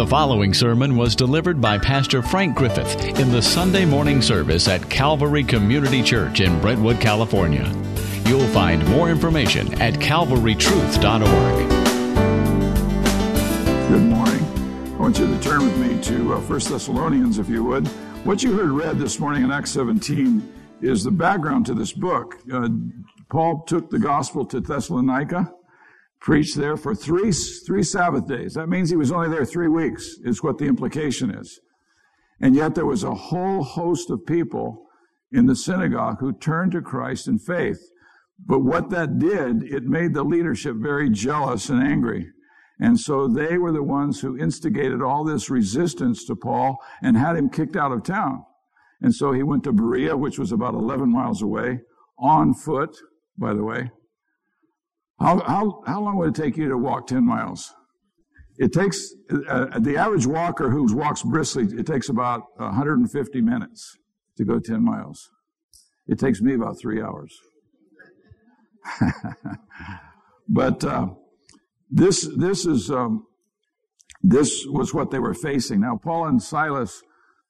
[0.00, 4.88] The following sermon was delivered by Pastor Frank Griffith in the Sunday morning service at
[4.88, 7.70] Calvary Community Church in Brentwood, California.
[8.24, 11.68] You'll find more information at calvarytruth.org.
[13.90, 14.42] Good morning.
[14.94, 17.86] I want you to turn with me to uh, 1 Thessalonians, if you would.
[18.24, 22.38] What you heard read this morning in Acts 17 is the background to this book.
[22.50, 22.70] Uh,
[23.28, 25.52] Paul took the gospel to Thessalonica
[26.20, 28.54] preached there for three, three Sabbath days.
[28.54, 31.60] That means he was only there three weeks, is what the implication is.
[32.40, 34.86] And yet there was a whole host of people
[35.32, 37.80] in the synagogue who turned to Christ in faith.
[38.44, 42.28] But what that did, it made the leadership very jealous and angry.
[42.80, 47.36] And so they were the ones who instigated all this resistance to Paul and had
[47.36, 48.44] him kicked out of town.
[49.02, 51.80] And so he went to Berea, which was about 11 miles away,
[52.18, 52.96] on foot,
[53.38, 53.90] by the way.
[55.20, 57.74] How, how, how long would it take you to walk 10 miles?
[58.56, 59.14] It takes,
[59.48, 63.96] uh, the average walker who walks briskly, it takes about 150 minutes
[64.36, 65.30] to go 10 miles.
[66.06, 67.38] It takes me about three hours.
[70.48, 71.08] but uh,
[71.90, 73.26] this, this is, um,
[74.22, 75.80] this was what they were facing.
[75.80, 77.02] Now, Paul and Silas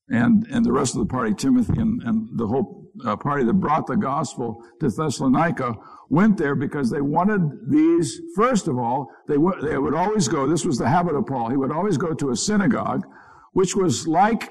[0.08, 3.54] and, and the rest of the party, Timothy and, and the whole uh, party that
[3.54, 5.74] brought the gospel to Thessalonica,
[6.08, 10.46] went there because they wanted these, first of all, they, w- they would always go,
[10.46, 13.04] this was the habit of Paul, he would always go to a synagogue,
[13.52, 14.50] which was like,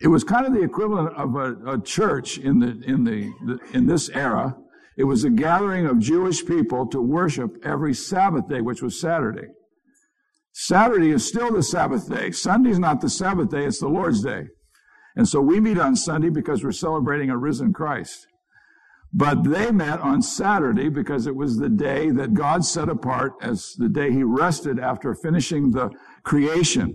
[0.00, 3.58] it was kind of the equivalent of a, a church in the, in the, the,
[3.72, 4.56] in this era.
[4.96, 9.48] It was a gathering of Jewish people to worship every Sabbath day, which was Saturday.
[10.52, 12.30] Saturday is still the Sabbath day.
[12.30, 14.48] Sunday's not the Sabbath day, it's the Lord's day.
[15.16, 18.26] And so we meet on Sunday because we're celebrating a risen Christ.
[19.12, 23.74] But they met on Saturday because it was the day that God set apart as
[23.76, 25.90] the day he rested after finishing the
[26.22, 26.94] creation.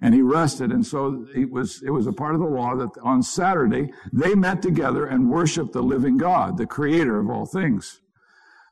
[0.00, 0.72] And he rested.
[0.72, 4.34] And so it was, it was a part of the law that on Saturday they
[4.34, 8.00] met together and worshiped the living God, the creator of all things.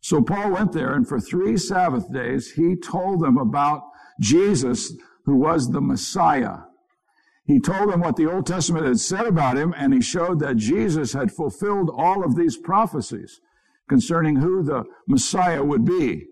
[0.00, 3.82] So Paul went there and for three Sabbath days he told them about
[4.18, 4.92] Jesus,
[5.24, 6.58] who was the Messiah.
[7.44, 10.56] He told them what the Old Testament had said about him, and he showed that
[10.56, 13.40] Jesus had fulfilled all of these prophecies
[13.88, 16.26] concerning who the Messiah would be.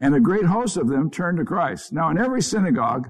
[0.00, 1.92] And a great host of them turned to Christ.
[1.92, 3.08] Now, in every synagogue,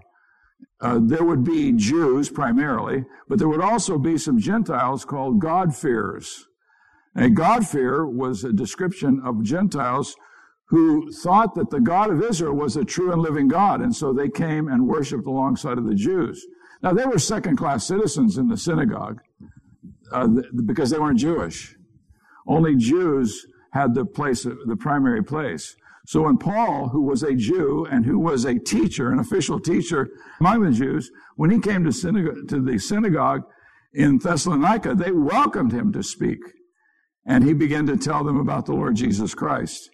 [0.81, 6.47] uh, there would be Jews primarily, but there would also be some Gentiles called God-fearers.
[7.17, 10.15] A God-fear was a description of Gentiles
[10.69, 14.13] who thought that the God of Israel was a true and living God, and so
[14.13, 16.47] they came and worshiped alongside of the Jews.
[16.83, 19.21] Now, they were second class citizens in the synagogue
[20.13, 20.29] uh,
[20.65, 21.75] because they weren't Jewish.
[22.47, 25.77] Only Jews had the place, the primary place.
[26.07, 30.09] So when Paul, who was a Jew and who was a teacher, an official teacher
[30.39, 33.43] among the Jews, when he came to, synagogue, to the synagogue
[33.93, 36.39] in Thessalonica, they welcomed him to speak.
[37.27, 39.91] And he began to tell them about the Lord Jesus Christ.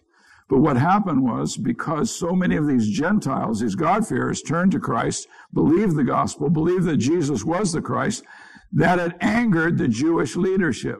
[0.53, 5.27] But what happened was because so many of these Gentiles, these God-fearers, turned to Christ,
[5.51, 8.23] believed the gospel, believed that Jesus was the Christ,
[8.71, 10.99] that it angered the Jewish leadership.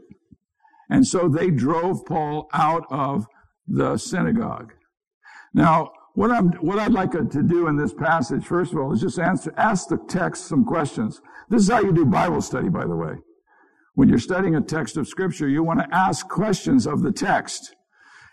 [0.90, 3.28] And so they drove Paul out of
[3.68, 4.74] the synagogue.
[5.54, 9.02] Now, what I'm, what I'd like to do in this passage, first of all, is
[9.02, 11.22] just answer, ask the text some questions.
[11.52, 13.14] This is how you do Bible study, by the way.
[13.94, 17.76] When you're studying a text of scripture, you want to ask questions of the text.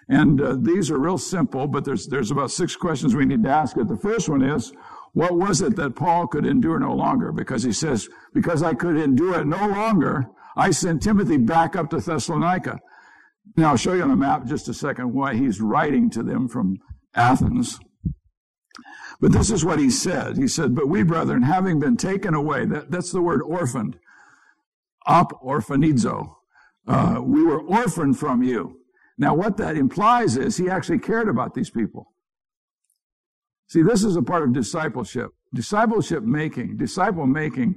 [0.08, 3.50] And uh, these are real simple, but there's, there's about six questions we need to
[3.50, 3.88] ask it.
[3.88, 4.72] The first one is,
[5.12, 7.32] what was it that Paul could endure no longer?
[7.32, 11.90] Because he says, because I could endure it no longer, I sent Timothy back up
[11.90, 12.80] to Thessalonica.
[13.56, 16.48] Now I'll show you on the map just a second why he's writing to them
[16.48, 16.78] from
[17.14, 17.78] Athens.
[19.20, 20.36] But this is what he said.
[20.36, 23.98] He said, But we, brethren, having been taken away, that, that's the word orphaned,
[25.06, 26.36] aporphanizo.
[26.86, 28.79] Uh, we were orphaned from you.
[29.20, 32.10] Now, what that implies is he actually cared about these people.
[33.68, 35.32] See, this is a part of discipleship.
[35.52, 37.74] Discipleship making, disciple making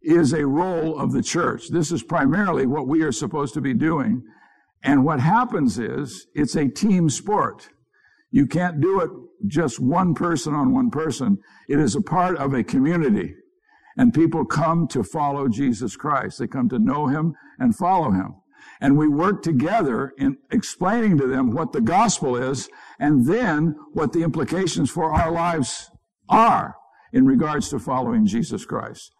[0.00, 1.68] is a role of the church.
[1.68, 4.22] This is primarily what we are supposed to be doing.
[4.82, 7.68] And what happens is it's a team sport.
[8.30, 9.10] You can't do it
[9.46, 11.36] just one person on one person.
[11.68, 13.34] It is a part of a community.
[13.98, 16.38] And people come to follow Jesus Christ.
[16.38, 18.36] They come to know him and follow him
[18.80, 22.68] and we work together in explaining to them what the gospel is
[22.98, 25.90] and then what the implications for our lives
[26.28, 26.76] are
[27.12, 29.12] in regards to following Jesus Christ.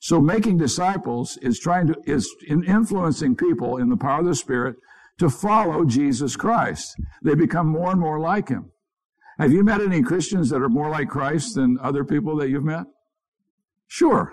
[0.00, 4.76] So making disciples is trying to, is influencing people in the power of the Spirit
[5.18, 6.94] to follow Jesus Christ.
[7.22, 8.70] They become more and more like Him.
[9.38, 12.64] Have you met any Christians that are more like Christ than other people that you've
[12.64, 12.84] met?
[13.86, 14.32] Sure.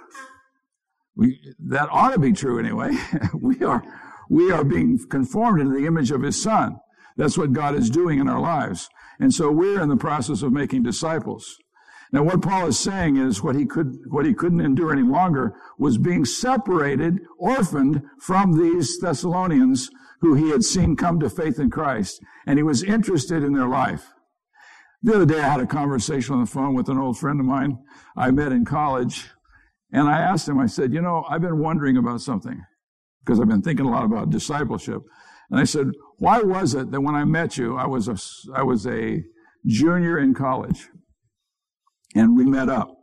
[1.15, 2.91] We, that ought to be true anyway.
[3.33, 3.83] we are,
[4.31, 6.79] we are being conformed into the image of his son.
[7.17, 8.87] That's what God is doing in our lives.
[9.19, 11.57] And so we're in the process of making disciples.
[12.13, 15.55] Now, what Paul is saying is what he could, what he couldn't endure any longer
[15.77, 19.89] was being separated, orphaned from these Thessalonians
[20.21, 22.21] who he had seen come to faith in Christ.
[22.47, 24.13] And he was interested in their life.
[25.03, 27.45] The other day I had a conversation on the phone with an old friend of
[27.45, 27.79] mine
[28.15, 29.29] I met in college.
[29.91, 32.63] And I asked him, I said, you know, I've been wondering about something
[33.23, 35.01] because I've been thinking a lot about discipleship.
[35.49, 35.87] And I said,
[36.17, 38.17] why was it that when I met you, I was a,
[38.55, 39.23] I was a
[39.65, 40.89] junior in college
[42.15, 42.97] and we met up.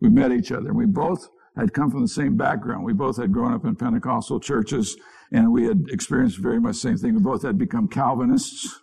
[0.00, 2.84] We met each other and we both had come from the same background.
[2.84, 4.96] We both had grown up in Pentecostal churches
[5.32, 7.14] and we had experienced very much the same thing.
[7.14, 8.80] We both had become Calvinists.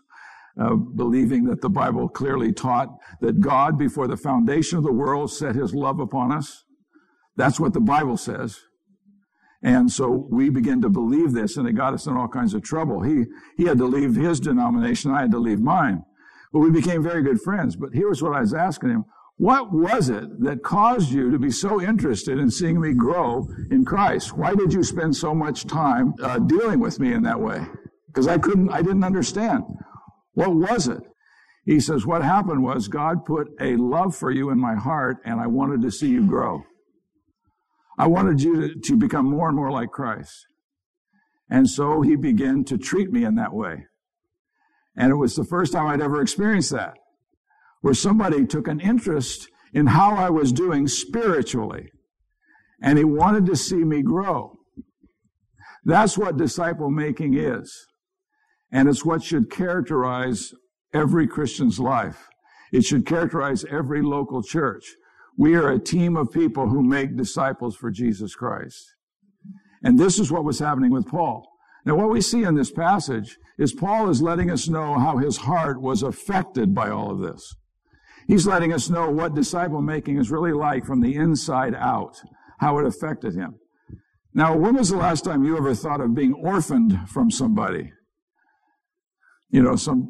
[0.58, 2.88] Uh, believing that the Bible clearly taught
[3.20, 6.64] that God, before the foundation of the world, set his love upon us.
[7.36, 8.62] That's what the Bible says.
[9.66, 12.62] And so we began to believe this and it got us in all kinds of
[12.62, 13.02] trouble.
[13.02, 13.24] He,
[13.58, 15.10] he had to leave his denomination.
[15.10, 16.06] I had to leave mine.
[16.54, 17.76] But we became very good friends.
[17.76, 19.06] But here's what I was asking him.
[19.38, 23.86] What was it that caused you to be so interested in seeing me grow in
[23.86, 24.38] Christ?
[24.38, 27.66] Why did you spend so much time uh, dealing with me in that way?
[28.06, 29.64] Because I couldn't, I didn't understand.
[30.36, 31.02] What was it?
[31.66, 35.42] He says, what happened was God put a love for you in my heart and
[35.42, 36.62] I wanted to see you grow.
[37.98, 40.48] I wanted you to, to become more and more like Christ.
[41.50, 43.86] And so he began to treat me in that way.
[44.98, 46.94] And it was the first time I'd ever experienced that,
[47.82, 51.92] where somebody took an interest in how I was doing spiritually.
[52.82, 54.58] And he wanted to see me grow.
[55.84, 57.88] That's what disciple making is.
[58.72, 60.52] And it's what should characterize
[60.94, 62.28] every Christian's life.
[62.72, 64.84] It should characterize every local church.
[65.38, 68.94] We are a team of people who make disciples for Jesus Christ.
[69.84, 71.48] And this is what was happening with Paul.
[71.86, 75.38] Now, what we see in this passage is Paul is letting us know how his
[75.38, 77.56] heart was affected by all of this.
[78.28, 82.16] He's letting us know what disciple making is really like from the inside out,
[82.60, 83.56] how it affected him.
[84.34, 87.94] Now, when was the last time you ever thought of being orphaned from somebody?
[89.50, 90.08] You know, some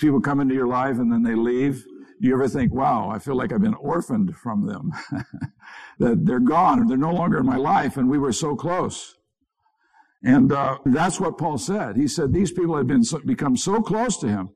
[0.00, 1.84] people come into your life and then they leave.
[2.20, 4.92] Do you ever think, wow, I feel like I've been orphaned from them?
[5.98, 9.16] that they're gone they're no longer in my life and we were so close.
[10.22, 11.96] And uh, that's what Paul said.
[11.96, 14.50] He said these people had been so, become so close to him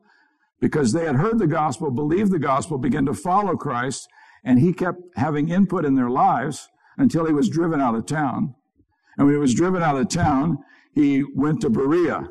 [0.60, 4.08] because they had heard the gospel, believed the gospel, began to follow Christ,
[4.44, 8.54] and he kept having input in their lives until he was driven out of town.
[9.16, 10.58] And when he was driven out of town,
[10.92, 12.28] he went to Berea.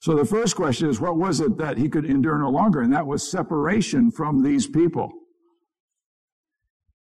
[0.00, 2.80] So the first question is, what was it that he could endure no longer?
[2.80, 5.10] And that was separation from these people.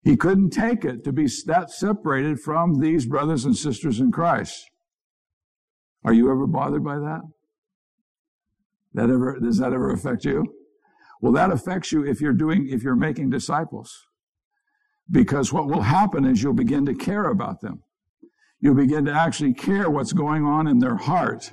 [0.03, 4.65] He couldn't take it to be that separated from these brothers and sisters in Christ.
[6.05, 7.21] Are you ever bothered by that?
[8.95, 10.47] That ever, does that ever affect you?
[11.21, 13.93] Well, that affects you if you're doing, if you're making disciples.
[15.09, 17.83] Because what will happen is you'll begin to care about them.
[18.61, 21.53] You'll begin to actually care what's going on in their heart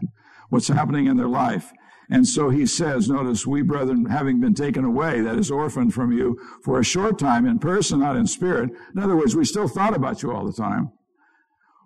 [0.50, 1.72] what's happening in their life.
[2.10, 6.12] And so he says, notice, we brethren, having been taken away, that is orphaned from
[6.12, 8.70] you for a short time in person, not in spirit.
[8.96, 10.92] In other words, we still thought about you all the time.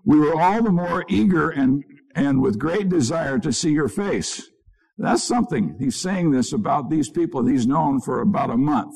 [0.05, 1.83] We were all the more eager and,
[2.15, 4.49] and with great desire to see your face.
[4.97, 5.77] That's something.
[5.79, 8.95] He's saying this about these people he's known for about a month.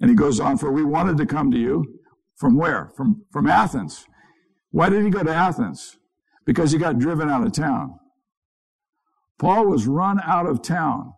[0.00, 1.98] And he goes on, for we wanted to come to you.
[2.36, 2.92] From where?
[2.96, 4.06] From, from Athens.
[4.70, 5.97] Why did he go to Athens?
[6.48, 7.98] Because he got driven out of town.
[9.38, 11.12] Paul was run out of town.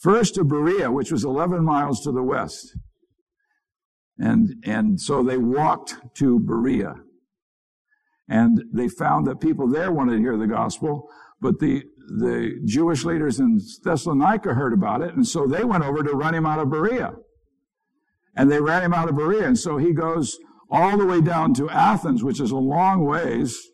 [0.00, 2.76] First to Berea, which was 11 miles to the west.
[4.18, 6.94] And, and so they walked to Berea.
[8.28, 11.08] And they found that people there wanted to hear the gospel,
[11.40, 16.02] but the, the Jewish leaders in Thessalonica heard about it, and so they went over
[16.02, 17.12] to run him out of Berea.
[18.34, 20.36] And they ran him out of Berea, and so he goes
[20.68, 23.70] all the way down to Athens, which is a long ways,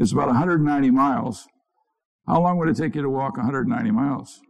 [0.00, 1.46] it's about 190 miles.
[2.26, 4.40] How long would it take you to walk 190 miles?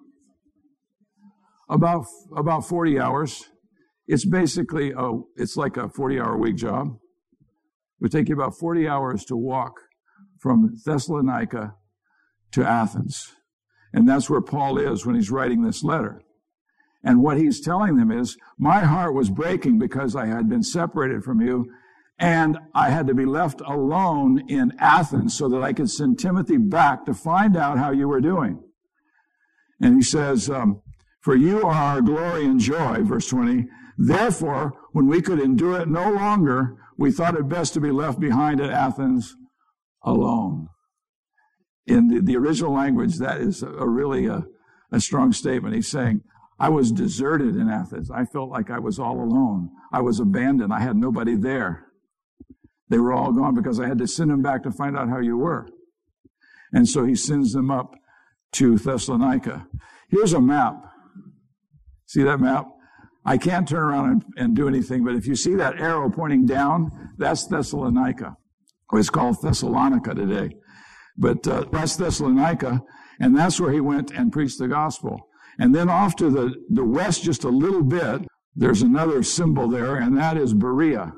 [1.68, 3.48] About, about 40 hours.
[4.06, 6.86] It's basically a, it's like a 40 hour week job.
[6.86, 9.72] It would take you about 40 hours to walk
[10.38, 11.74] from Thessalonica
[12.52, 13.34] to Athens.
[13.92, 16.22] And that's where Paul is when he's writing this letter.
[17.02, 21.24] And what he's telling them is, my heart was breaking because I had been separated
[21.24, 21.66] from you
[22.20, 26.58] and I had to be left alone in Athens so that I could send Timothy
[26.58, 28.62] back to find out how you were doing.
[29.80, 30.82] And he says, um,
[31.22, 33.66] For you are our glory and joy, verse 20.
[33.96, 38.20] Therefore, when we could endure it no longer, we thought it best to be left
[38.20, 39.34] behind at Athens
[40.04, 40.68] alone.
[41.86, 44.44] In the, the original language, that is a, a really a,
[44.92, 45.74] a strong statement.
[45.74, 46.20] He's saying,
[46.58, 48.10] I was deserted in Athens.
[48.10, 49.70] I felt like I was all alone.
[49.90, 50.74] I was abandoned.
[50.74, 51.86] I had nobody there.
[52.90, 55.20] They were all gone because I had to send them back to find out how
[55.20, 55.66] you were.
[56.72, 57.94] And so he sends them up
[58.52, 59.66] to Thessalonica.
[60.08, 60.74] Here's a map.
[62.06, 62.66] See that map?
[63.24, 66.46] I can't turn around and, and, do anything, but if you see that arrow pointing
[66.46, 68.36] down, that's Thessalonica.
[68.92, 70.56] It's called Thessalonica today.
[71.16, 72.82] But uh, that's Thessalonica,
[73.20, 75.28] and that's where he went and preached the gospel.
[75.58, 78.22] And then off to the, the west just a little bit,
[78.56, 81.12] there's another symbol there, and that is Berea.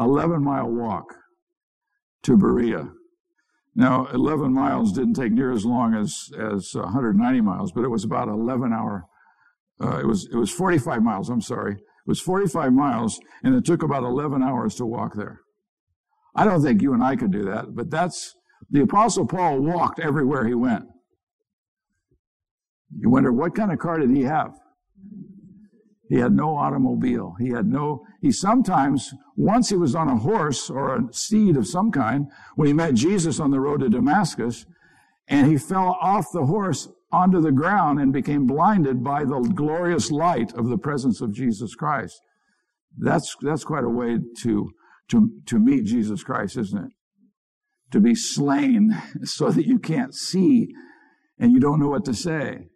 [0.00, 1.14] 11 mile walk
[2.22, 2.88] to Berea.
[3.74, 8.04] Now, 11 miles didn't take near as long as, as 190 miles, but it was
[8.04, 9.04] about 11 hour.
[9.80, 11.28] Uh, it was, it was 45 miles.
[11.28, 11.74] I'm sorry.
[11.74, 15.40] It was 45 miles and it took about 11 hours to walk there.
[16.34, 18.34] I don't think you and I could do that, but that's,
[18.70, 20.84] the apostle Paul walked everywhere he went.
[22.98, 24.52] You wonder what kind of car did he have?
[26.10, 27.36] He had no automobile.
[27.38, 31.68] He had no, he sometimes, once he was on a horse or a steed of
[31.68, 32.26] some kind,
[32.56, 34.66] when he met Jesus on the road to Damascus,
[35.28, 40.10] and he fell off the horse onto the ground and became blinded by the glorious
[40.10, 42.20] light of the presence of Jesus Christ.
[42.98, 44.70] That's, that's quite a way to,
[45.10, 46.92] to, to meet Jesus Christ, isn't it?
[47.92, 50.74] To be slain so that you can't see
[51.38, 52.66] and you don't know what to say.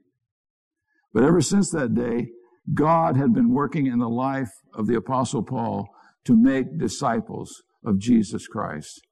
[1.13, 2.29] But ever since that day,
[2.73, 5.89] God had been working in the life of the Apostle Paul
[6.25, 9.03] to make disciples of Jesus Christ.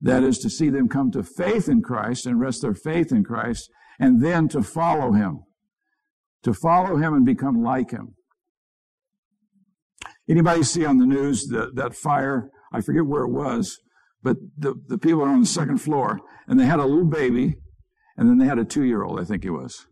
[0.00, 3.24] That is to see them come to faith in Christ and rest their faith in
[3.24, 3.68] Christ,
[3.98, 5.40] and then to follow him.
[6.44, 8.14] To follow him and become like him.
[10.28, 12.50] Anybody see on the news that, that fire?
[12.72, 13.78] I forget where it was,
[14.22, 17.56] but the, the people are on the second floor, and they had a little baby,
[18.16, 19.86] and then they had a two year old, I think he was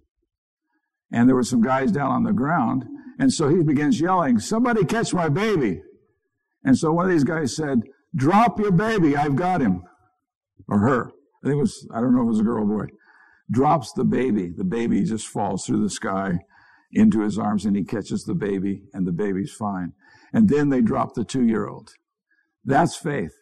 [1.12, 2.84] and there were some guys down on the ground.
[3.18, 5.82] And so he begins yelling, somebody catch my baby.
[6.64, 7.82] And so one of these guys said,
[8.16, 9.16] drop your baby.
[9.16, 9.82] I've got him.
[10.68, 11.08] Or her.
[11.08, 12.92] I think it was, I don't know if it was a girl or boy.
[13.50, 14.52] Drops the baby.
[14.56, 16.38] The baby just falls through the sky
[16.92, 19.92] into his arms and he catches the baby and the baby's fine.
[20.32, 21.90] And then they drop the two year old.
[22.64, 23.34] That's faith.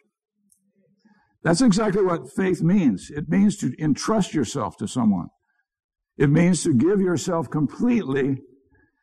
[1.43, 3.11] That's exactly what faith means.
[3.15, 5.29] It means to entrust yourself to someone.
[6.21, 8.43] It means to give yourself completely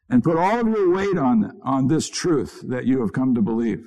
[0.07, 3.41] and put all of your weight on, on this truth that you have come to
[3.41, 3.83] believe.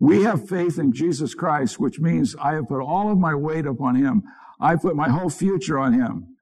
[0.00, 3.66] We have faith in Jesus Christ, which means I have put all of my weight
[3.66, 4.22] upon Him.
[4.58, 6.36] I put my whole future on Him.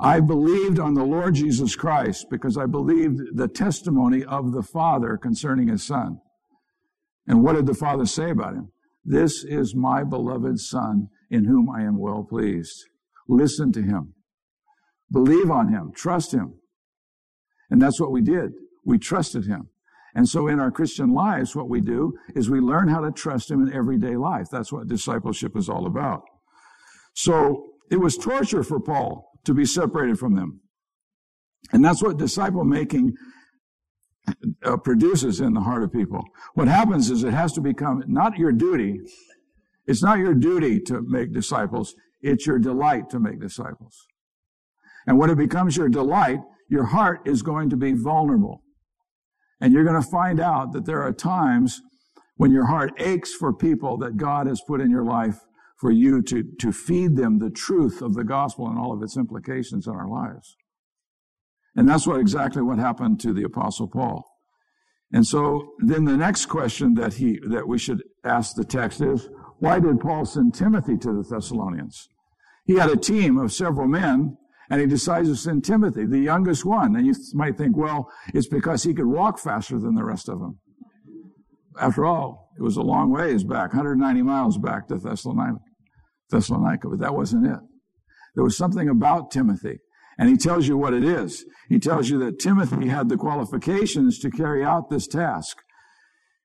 [0.00, 5.16] I believed on the Lord Jesus Christ because I believed the testimony of the Father
[5.16, 6.18] concerning His Son.
[7.28, 8.72] And what did the Father say about Him?
[9.04, 12.84] This is my beloved Son in whom I am well pleased.
[13.28, 14.14] Listen to Him.
[15.10, 15.92] Believe on him.
[15.94, 16.54] Trust him.
[17.70, 18.52] And that's what we did.
[18.84, 19.68] We trusted him.
[20.14, 23.50] And so in our Christian lives, what we do is we learn how to trust
[23.50, 24.46] him in everyday life.
[24.50, 26.22] That's what discipleship is all about.
[27.14, 30.60] So it was torture for Paul to be separated from them.
[31.72, 33.14] And that's what disciple making
[34.64, 36.22] uh, produces in the heart of people.
[36.54, 39.00] What happens is it has to become not your duty.
[39.86, 41.94] It's not your duty to make disciples.
[42.20, 44.06] It's your delight to make disciples.
[45.08, 48.62] And when it becomes your delight, your heart is going to be vulnerable.
[49.58, 51.80] And you're going to find out that there are times
[52.36, 55.38] when your heart aches for people that God has put in your life
[55.80, 59.16] for you to, to feed them the truth of the gospel and all of its
[59.16, 60.54] implications in our lives.
[61.74, 64.30] And that's what exactly what happened to the apostle Paul.
[65.10, 69.30] And so then the next question that he, that we should ask the text is,
[69.58, 72.10] why did Paul send Timothy to the Thessalonians?
[72.66, 74.36] He had a team of several men
[74.70, 76.96] and he decides to send Timothy, the youngest one.
[76.96, 80.40] And you might think, well, it's because he could walk faster than the rest of
[80.40, 80.58] them.
[81.80, 85.60] After all, it was a long ways back, 190 miles back to Thessalonica,
[86.30, 87.60] Thessalonica, but that wasn't it.
[88.34, 89.78] There was something about Timothy.
[90.18, 91.44] And he tells you what it is.
[91.68, 95.58] He tells you that Timothy had the qualifications to carry out this task.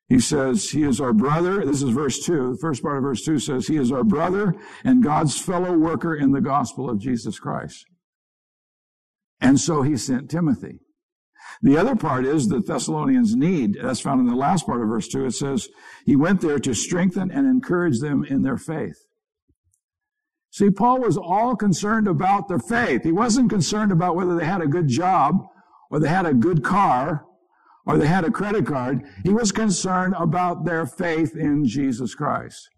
[0.08, 1.66] He says, He is our brother.
[1.66, 2.54] This is verse 2.
[2.54, 4.54] The first part of verse 2 says, He is our brother
[4.84, 7.86] and God's fellow worker in the gospel of Jesus Christ.
[9.54, 10.80] And so he sent Timothy.
[11.62, 13.78] The other part is the Thessalonians need.
[13.80, 15.28] That's found in the last part of verse 2.
[15.28, 15.70] It says,
[16.08, 18.98] He went there to strengthen and encourage them in their faith.
[20.50, 23.04] See, Paul was all concerned about their faith.
[23.04, 25.36] He wasn't concerned about whether they had a good job
[25.92, 27.24] or they had a good car
[27.86, 29.04] or they had a credit card.
[29.24, 32.70] He was concerned about their faith in Jesus Christ.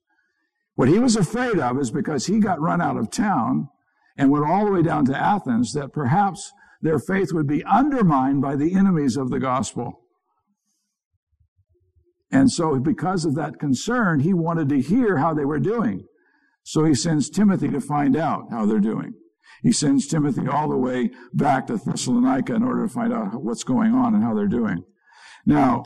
[0.73, 3.69] What he was afraid of is because he got run out of town
[4.17, 6.51] and went all the way down to Athens that perhaps
[6.81, 10.01] their faith would be undermined by the enemies of the gospel.
[12.31, 16.05] And so, because of that concern, he wanted to hear how they were doing.
[16.63, 19.13] So he sends Timothy to find out how they're doing.
[19.61, 23.63] He sends Timothy all the way back to Thessalonica in order to find out what's
[23.63, 24.83] going on and how they're doing.
[25.45, 25.83] Now,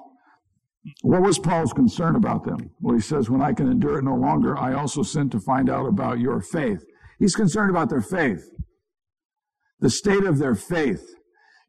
[1.01, 2.72] what was Paul's concern about them?
[2.79, 5.69] Well, he says, When I can endure it no longer, I also sent to find
[5.69, 6.84] out about your faith.
[7.19, 8.50] He's concerned about their faith,
[9.79, 11.03] the state of their faith.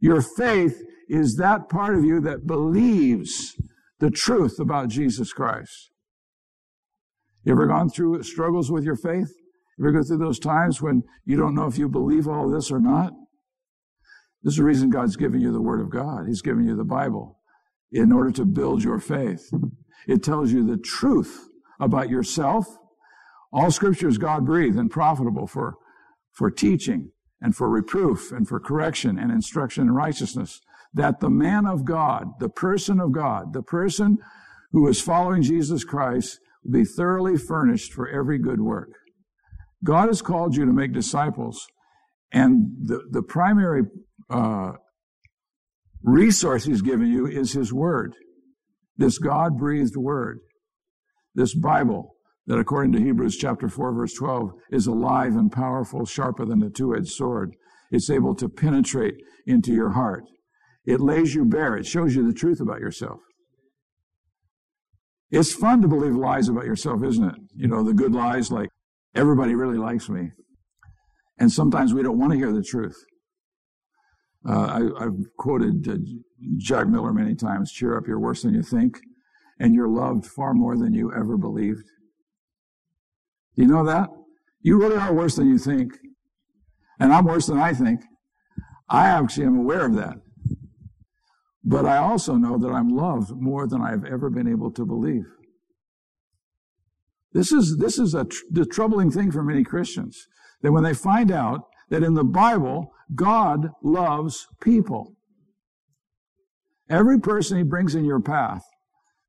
[0.01, 3.57] Your faith is that part of you that believes
[3.99, 5.91] the truth about Jesus Christ.
[7.45, 9.33] You ever gone through struggles with your faith?
[9.79, 12.71] You ever go through those times when you don't know if you believe all this
[12.71, 13.13] or not?
[14.43, 16.27] This is the reason God's given you the Word of God.
[16.27, 17.39] He's given you the Bible
[17.93, 19.51] in order to build your faith.
[20.07, 21.49] It tells you the truth
[21.79, 22.67] about yourself.
[23.53, 25.75] All scripture is God breathed and profitable for,
[26.33, 27.11] for teaching
[27.41, 30.61] and for reproof and for correction and instruction in righteousness.
[30.93, 34.19] That the man of God, the person of God, the person
[34.73, 38.91] who is following Jesus Christ will be thoroughly furnished for every good work.
[39.85, 41.67] God has called you to make disciples,
[42.33, 43.83] and the, the primary
[44.29, 44.73] uh,
[46.03, 48.15] resource He's given you is His Word,
[48.97, 50.41] this God breathed Word,
[51.35, 52.15] this Bible
[52.47, 56.71] that, according to Hebrews chapter 4, verse 12, is alive and powerful, sharper than a
[56.71, 57.55] two edged sword.
[57.91, 59.17] It's able to penetrate
[59.47, 60.25] into your heart.
[60.85, 61.77] It lays you bare.
[61.77, 63.21] It shows you the truth about yourself.
[65.31, 67.37] It's fun to believe lies about yourself, isn't it?
[67.55, 68.69] You know, the good lies like,
[69.15, 70.31] everybody really likes me.
[71.39, 72.97] And sometimes we don't want to hear the truth.
[74.49, 75.97] Uh, I, have quoted uh,
[76.57, 78.99] Jack Miller many times cheer up, you're worse than you think,
[79.59, 81.85] and you're loved far more than you ever believed.
[83.55, 84.09] You know that?
[84.61, 85.93] You really are worse than you think.
[86.99, 88.01] And I'm worse than I think.
[88.89, 90.17] I actually am aware of that.
[91.65, 95.25] But I also know that I'm loved more than I've ever been able to believe.
[97.33, 100.27] This is, this is a tr- the troubling thing for many Christians.
[100.63, 105.15] That when they find out that in the Bible, God loves people.
[106.89, 108.63] Every person he brings in your path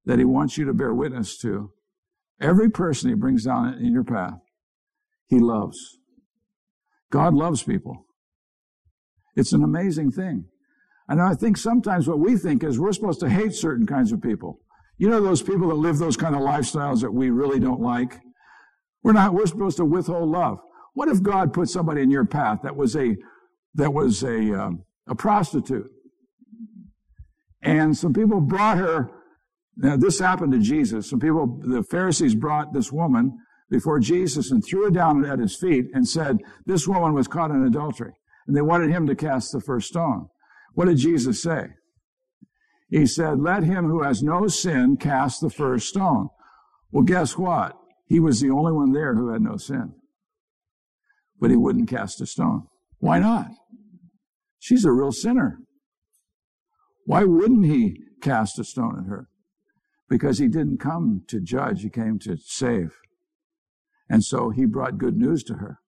[0.05, 1.71] that he wants you to bear witness to,
[2.41, 4.39] every person he brings down in your path,
[5.27, 5.77] he loves.
[7.11, 8.05] God loves people.
[9.35, 10.45] It's an amazing thing.
[11.07, 14.21] And I think sometimes what we think is we're supposed to hate certain kinds of
[14.21, 14.59] people.
[14.97, 18.19] You know those people that live those kind of lifestyles that we really don't like?
[19.03, 20.59] We're not, we're supposed to withhold love.
[20.93, 23.15] What if God put somebody in your path that was a,
[23.75, 25.89] that was a, um, a prostitute?
[27.63, 29.09] And some people brought her,
[29.77, 31.09] now this happened to Jesus.
[31.09, 33.37] Some people, the Pharisees brought this woman
[33.69, 37.51] before Jesus and threw her down at his feet and said, this woman was caught
[37.51, 38.11] in adultery.
[38.47, 40.27] And they wanted him to cast the first stone.
[40.73, 41.67] What did Jesus say?
[42.89, 46.27] He said, let him who has no sin cast the first stone.
[46.91, 47.77] Well, guess what?
[48.07, 49.93] He was the only one there who had no sin
[51.41, 52.67] but he wouldn't cast a stone.
[52.99, 53.47] Why not?
[54.59, 55.57] She's a real sinner.
[57.05, 59.27] Why wouldn't he cast a stone at her?
[60.11, 62.97] Because he didn't come to judge, he came to save.
[64.09, 65.79] And so he brought good news to her.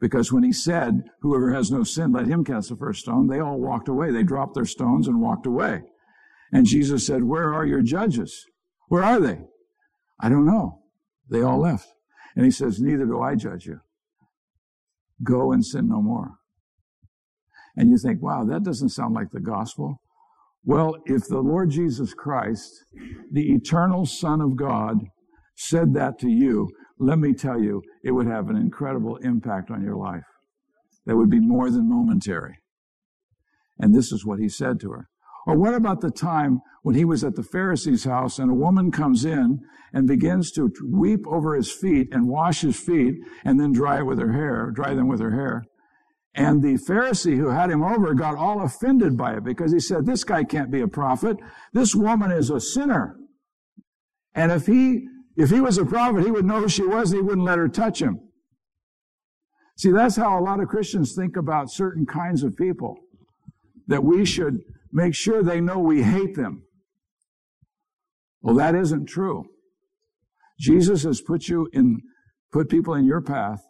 [0.00, 3.38] Because when he said, Whoever has no sin, let him cast the first stone, they
[3.38, 4.10] all walked away.
[4.10, 5.82] They dropped their stones and walked away.
[6.54, 8.46] And Jesus said, Where are your judges?
[8.88, 9.40] Where are they?
[10.18, 10.80] I don't know.
[11.28, 11.88] They all left.
[12.34, 13.80] And he says, Neither do I judge you.
[15.22, 16.36] Go and sin no more.
[17.76, 20.01] And you think, wow, that doesn't sound like the gospel.
[20.64, 22.84] Well, if the Lord Jesus Christ,
[23.30, 24.98] the eternal Son of God,
[25.56, 29.82] said that to you, let me tell you, it would have an incredible impact on
[29.82, 30.22] your life.
[31.06, 32.58] That would be more than momentary.
[33.78, 35.08] And this is what he said to her.
[35.46, 38.92] Or what about the time when he was at the Pharisee's house and a woman
[38.92, 39.58] comes in
[39.92, 44.06] and begins to weep over his feet and wash his feet and then dry it
[44.06, 45.64] with her hair, dry them with her hair.
[46.34, 50.06] And the Pharisee who had him over got all offended by it because he said,
[50.06, 51.36] this guy can't be a prophet.
[51.72, 53.16] This woman is a sinner.
[54.34, 57.20] And if he, if he was a prophet, he would know who she was and
[57.20, 58.20] he wouldn't let her touch him.
[59.76, 62.96] See, that's how a lot of Christians think about certain kinds of people.
[63.88, 66.62] That we should make sure they know we hate them.
[68.40, 69.44] Well, that isn't true.
[70.58, 72.00] Jesus has put you in,
[72.52, 73.62] put people in your path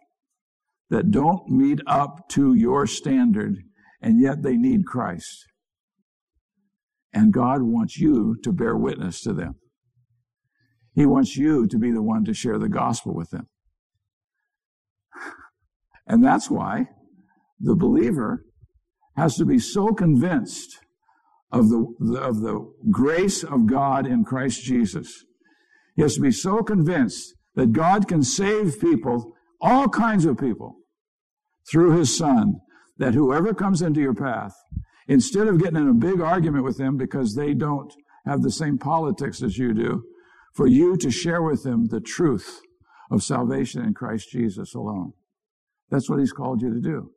[0.92, 3.56] that don't meet up to your standard,
[4.02, 5.46] and yet they need Christ.
[7.14, 9.54] And God wants you to bear witness to them.
[10.94, 13.48] He wants you to be the one to share the gospel with them.
[16.06, 16.88] And that's why
[17.60, 18.44] the believer
[19.16, 20.80] has to be so convinced
[21.52, 25.24] of the, of the grace of God in Christ Jesus.
[25.94, 30.81] He has to be so convinced that God can save people, all kinds of people,
[31.70, 32.60] through his son,
[32.98, 34.54] that whoever comes into your path,
[35.08, 37.92] instead of getting in a big argument with them because they don't
[38.26, 40.04] have the same politics as you do,
[40.54, 42.60] for you to share with them the truth
[43.10, 45.12] of salvation in Christ Jesus alone.
[45.90, 47.10] That's what he's called you to do.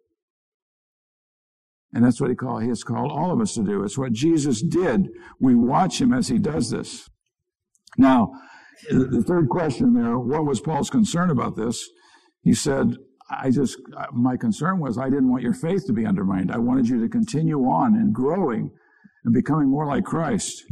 [1.94, 3.84] And that's what he, he has called all of us to do.
[3.84, 5.10] It's what Jesus did.
[5.40, 7.10] We watch him as he does this.
[7.98, 8.34] Now,
[8.90, 11.88] the third question there, what was Paul's concern about this?
[12.42, 12.98] He said,
[13.30, 13.80] I just,
[14.14, 16.52] my concern was I didn't want your faith to be undermined.
[16.52, 18.72] I wanted you to continue on and growing
[19.24, 20.64] and becoming more like Christ.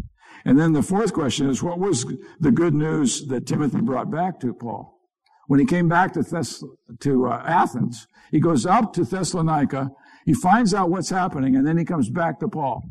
[0.45, 2.05] And then the fourth question is, what was
[2.39, 4.99] the good news that Timothy brought back to Paul?
[5.47, 6.63] When he came back to, Thess-
[7.01, 9.89] to uh, Athens, he goes up to Thessalonica,
[10.25, 12.83] he finds out what's happening, and then he comes back to Paul.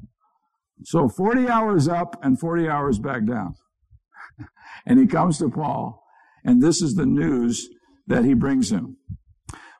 [0.84, 3.54] So 40 hours up and 40 hours back down.
[4.86, 6.02] and he comes to Paul,
[6.44, 7.68] and this is the news
[8.06, 8.96] that he brings him.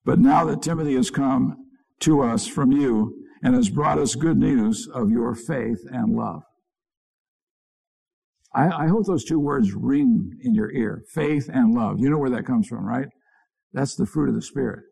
[0.04, 1.56] But now that Timothy has come
[2.00, 6.42] to us from you and has brought us good news of your faith and love.
[8.54, 12.00] I, I, hope those two words ring in your ear faith and love.
[12.00, 13.08] You know where that comes from, right?
[13.72, 14.84] That's the fruit of the Spirit.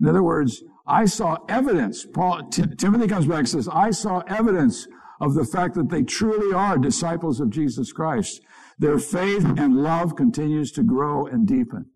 [0.00, 2.06] In other words, I saw evidence.
[2.06, 4.86] Paul, T- Timothy comes back and says, I saw evidence
[5.20, 8.40] of the fact that they truly are disciples of Jesus Christ.
[8.78, 11.91] Their faith and love continues to grow and deepen.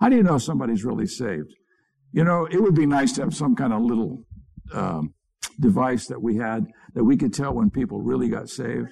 [0.00, 1.54] How do you know somebody's really saved?
[2.12, 4.24] You know, it would be nice to have some kind of little
[4.72, 5.14] um,
[5.60, 8.88] device that we had that we could tell when people really got saved.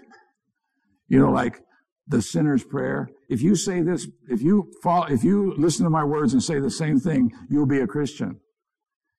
[1.09, 1.61] You know, like
[2.09, 3.09] the sinner's prayer.
[3.29, 6.61] If you say this, if you follow, if you listen to my words and say
[6.61, 8.41] the same thing, you'll be a Christian.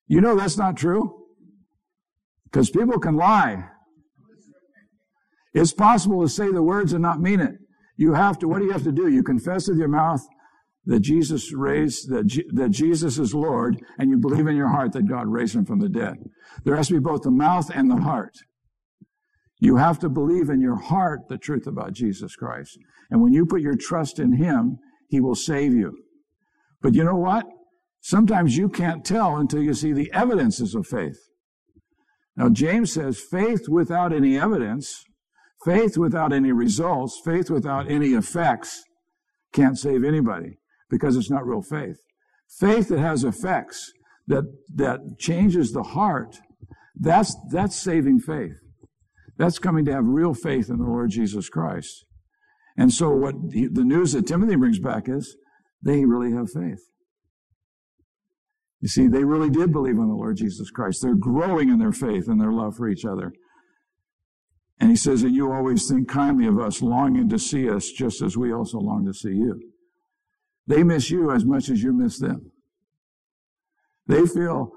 [0.08, 1.26] You know that's not true?
[2.45, 3.65] Because people can lie.
[5.54, 7.56] It's possible to say the words and not mean it.
[7.97, 9.08] You have to, what do you have to do?
[9.08, 10.21] You confess with your mouth
[10.88, 14.93] that Jesus raised, that, G, that Jesus is Lord, and you believe in your heart
[14.93, 16.15] that God raised him from the dead.
[16.63, 18.34] There has to be both the mouth and the heart.
[19.60, 22.78] You have to believe in your heart the truth about Jesus Christ.
[23.12, 24.78] And when you put your trust in him,
[25.10, 25.93] he will save you.
[26.82, 27.45] But you know what?
[28.00, 31.19] Sometimes you can't tell until you see the evidences of faith.
[32.38, 35.04] Now, James says faith without any evidence,
[35.65, 38.84] faith without any results, faith without any effects
[39.52, 41.97] can't save anybody because it's not real faith.
[42.60, 43.91] Faith that has effects,
[44.28, 46.38] that, that changes the heart,
[46.95, 48.56] that's, that's saving faith.
[49.38, 52.06] That's coming to have real faith in the Lord Jesus Christ.
[52.76, 55.36] And so what he, the news that Timothy brings back is
[55.82, 56.80] they really have faith.
[58.80, 61.02] You see, they really did believe in the Lord Jesus Christ.
[61.02, 63.32] They're growing in their faith and their love for each other.
[64.80, 68.21] And he says that you always think kindly of us, longing to see us just
[68.21, 69.60] as we also long to see you.
[70.67, 72.51] They miss you as much as you miss them.
[74.06, 74.71] They feel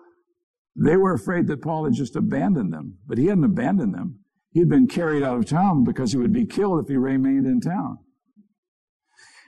[0.76, 4.20] they were afraid that Paul had just abandoned them, but he hadn't abandoned them.
[4.53, 7.46] He had been carried out of town because he would be killed if he remained
[7.46, 7.98] in town.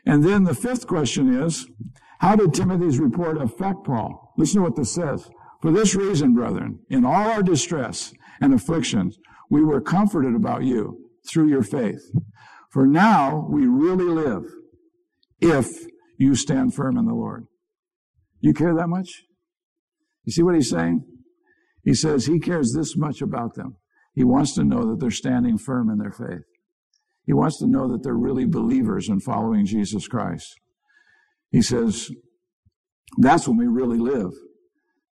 [0.04, 1.66] And then the fifth question is,
[2.18, 4.32] how did Timothy's report affect Paul?
[4.36, 5.28] Listen to what this says.
[5.60, 10.98] For this reason, brethren, in all our distress and afflictions, we were comforted about you
[11.26, 12.10] through your faith.
[12.70, 14.44] For now we really live
[15.40, 15.84] if
[16.18, 17.46] you stand firm in the Lord.
[18.40, 19.08] You care that much?
[20.24, 21.04] You see what he's saying?
[21.82, 23.76] He says he cares this much about them.
[24.14, 26.44] He wants to know that they're standing firm in their faith.
[27.24, 30.54] He wants to know that they're really believers and following Jesus Christ.
[31.50, 32.10] He says,
[33.18, 34.32] that's when we really live.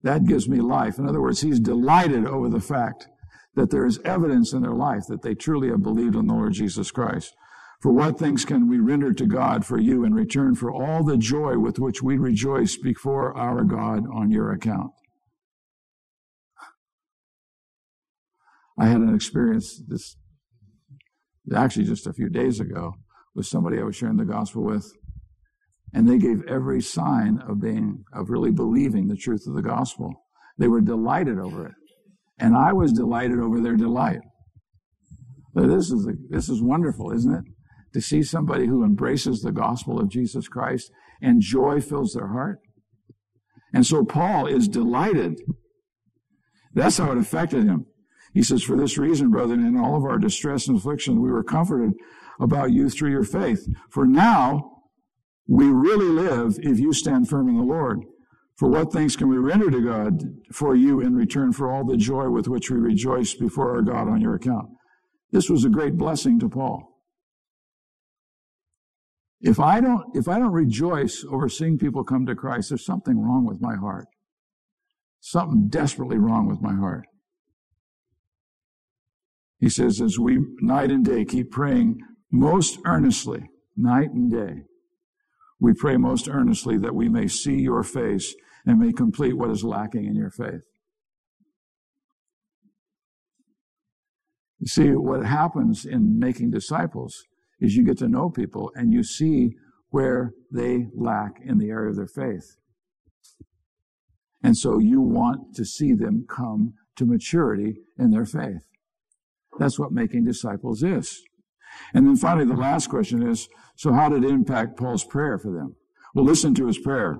[0.02, 0.98] That gives me life.
[0.98, 3.08] In other words, he's delighted over the fact
[3.54, 6.52] that there is evidence in their life that they truly have believed in the Lord
[6.52, 7.34] Jesus Christ.
[7.80, 11.16] For what things can we render to God for you in return for all the
[11.16, 14.90] joy with which we rejoice before our God on your account?
[18.78, 20.16] I had an experience this
[21.54, 22.92] actually just a few days ago
[23.34, 24.92] with somebody I was sharing the gospel with,
[25.94, 30.12] and they gave every sign of being of really believing the truth of the gospel.
[30.58, 31.74] They were delighted over it,
[32.38, 34.20] and I was delighted over their delight.
[35.54, 37.44] This is a, this is wonderful, isn't it?
[37.92, 42.60] To see somebody who embraces the gospel of Jesus Christ and joy fills their heart.
[43.72, 45.40] And so Paul is delighted.
[46.72, 47.86] That's how it affected him.
[48.32, 51.42] He says, For this reason, brethren, in all of our distress and affliction, we were
[51.42, 51.92] comforted
[52.40, 53.66] about you through your faith.
[53.90, 54.82] For now
[55.48, 58.00] we really live if you stand firm in the Lord.
[58.56, 60.22] For what things can we render to God
[60.52, 64.08] for you in return for all the joy with which we rejoice before our God
[64.08, 64.68] on your account?
[65.32, 66.89] This was a great blessing to Paul.
[69.40, 73.18] If I don't, if I don't rejoice over seeing people come to Christ, there's something
[73.18, 74.06] wrong with my heart.
[75.20, 77.06] Something desperately wrong with my heart.
[79.58, 82.00] He says, as we night and day keep praying
[82.30, 84.62] most earnestly, night and day,
[85.58, 89.64] we pray most earnestly that we may see your face and may complete what is
[89.64, 90.62] lacking in your faith.
[94.58, 97.22] You see, what happens in making disciples
[97.60, 99.54] is you get to know people and you see
[99.90, 102.56] where they lack in the area of their faith.
[104.42, 108.66] And so you want to see them come to maturity in their faith.
[109.58, 111.22] That's what making disciples is.
[111.94, 115.52] And then finally, the last question is, so how did it impact Paul's prayer for
[115.52, 115.76] them?
[116.14, 117.18] Well, listen to his prayer.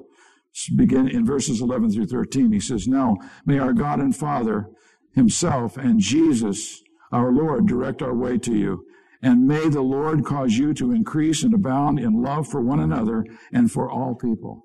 [0.77, 2.53] Begin in verses 11 through 13.
[2.53, 4.69] He says, Now may our God and Father
[5.15, 8.85] himself and Jesus, our Lord, direct our way to you.
[9.23, 13.25] And may the Lord cause you to increase and abound in love for one another
[13.53, 14.63] and for all people.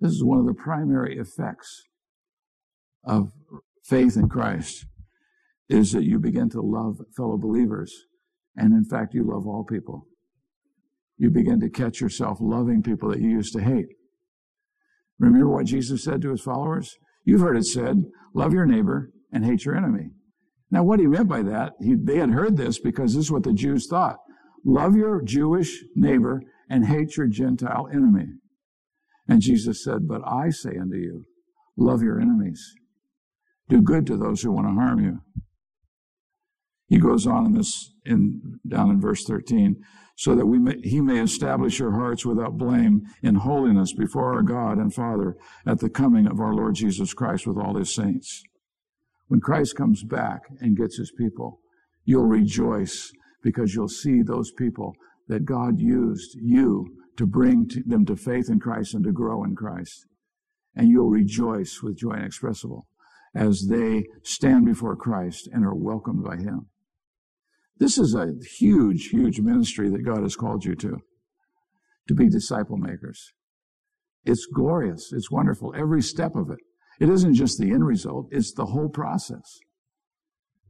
[0.00, 1.84] This is one of the primary effects
[3.04, 3.30] of
[3.84, 4.86] faith in Christ
[5.68, 7.94] is that you begin to love fellow believers.
[8.56, 10.06] And in fact, you love all people.
[11.16, 13.86] You begin to catch yourself loving people that you used to hate.
[15.20, 16.96] Remember what Jesus said to his followers?
[17.24, 18.02] You've heard it said,
[18.34, 20.10] love your neighbor and hate your enemy.
[20.72, 23.42] Now, what he meant by that, he, they had heard this because this is what
[23.42, 24.16] the Jews thought.
[24.64, 28.28] Love your Jewish neighbor and hate your Gentile enemy.
[29.28, 31.26] And Jesus said, But I say unto you,
[31.76, 32.74] love your enemies.
[33.68, 35.20] Do good to those who want to harm you.
[36.88, 39.76] He goes on in this, in, down in verse 13,
[40.16, 44.42] so that we may, he may establish your hearts without blame in holiness before our
[44.42, 48.42] God and Father at the coming of our Lord Jesus Christ with all his saints.
[49.32, 51.60] When Christ comes back and gets his people,
[52.04, 53.10] you'll rejoice
[53.42, 54.92] because you'll see those people
[55.26, 59.42] that God used you to bring to them to faith in Christ and to grow
[59.42, 60.04] in Christ.
[60.76, 62.86] And you'll rejoice with joy inexpressible
[63.34, 66.66] as they stand before Christ and are welcomed by him.
[67.78, 70.98] This is a huge, huge ministry that God has called you to,
[72.06, 73.32] to be disciple makers.
[74.26, 75.10] It's glorious.
[75.10, 75.72] It's wonderful.
[75.74, 76.58] Every step of it.
[77.02, 79.58] It isn't just the end result, it's the whole process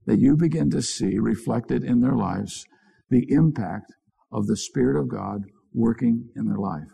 [0.07, 2.65] that you begin to see reflected in their lives
[3.11, 3.93] the impact
[4.33, 5.43] of the Spirit of God
[5.75, 6.89] working in their life.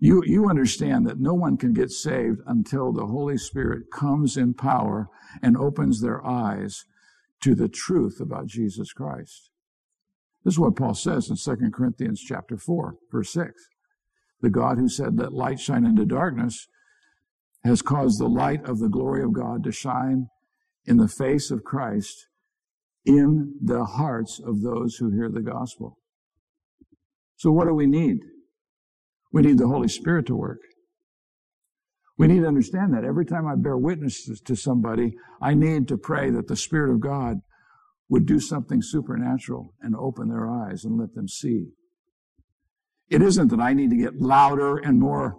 [0.00, 4.54] You, you understand that no one can get saved until the Holy Spirit comes in
[4.54, 5.06] power
[5.40, 6.86] and opens their eyes
[7.44, 9.50] to the truth about Jesus Christ.
[10.44, 13.52] This is what Paul says in 2 Corinthians chapter 4, verse 6.
[14.40, 16.66] The God who said, Let light shine into darkness,
[17.64, 20.28] has caused the light of the glory of God to shine
[20.86, 22.26] in the face of Christ
[23.04, 25.98] in the hearts of those who hear the gospel.
[27.36, 28.18] So what do we need?
[29.32, 30.60] We need the Holy Spirit to work.
[32.18, 35.96] We need to understand that every time I bear witness to somebody, I need to
[35.96, 37.38] pray that the Spirit of God
[38.10, 41.68] would do something supernatural and open their eyes and let them see.
[43.08, 45.36] It isn't that I need to get louder and more,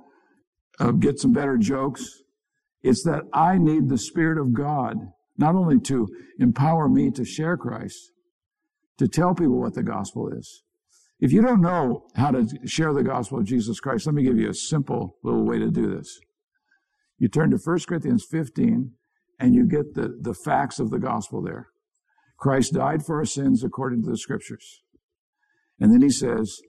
[0.82, 2.24] uh, get some better jokes.
[2.82, 4.98] It's that I need the Spirit of God
[5.38, 6.08] not only to
[6.40, 8.12] empower me to share Christ,
[8.98, 10.64] to tell people what the gospel is.
[11.20, 14.38] If you don't know how to share the gospel of Jesus Christ, let me give
[14.38, 16.20] you a simple little way to do this.
[17.18, 18.92] You turn to 1 Corinthians 15
[19.40, 21.68] and you get the, the facts of the gospel there.
[22.38, 24.82] Christ died for our sins according to the scriptures.
[25.80, 26.60] And then he says,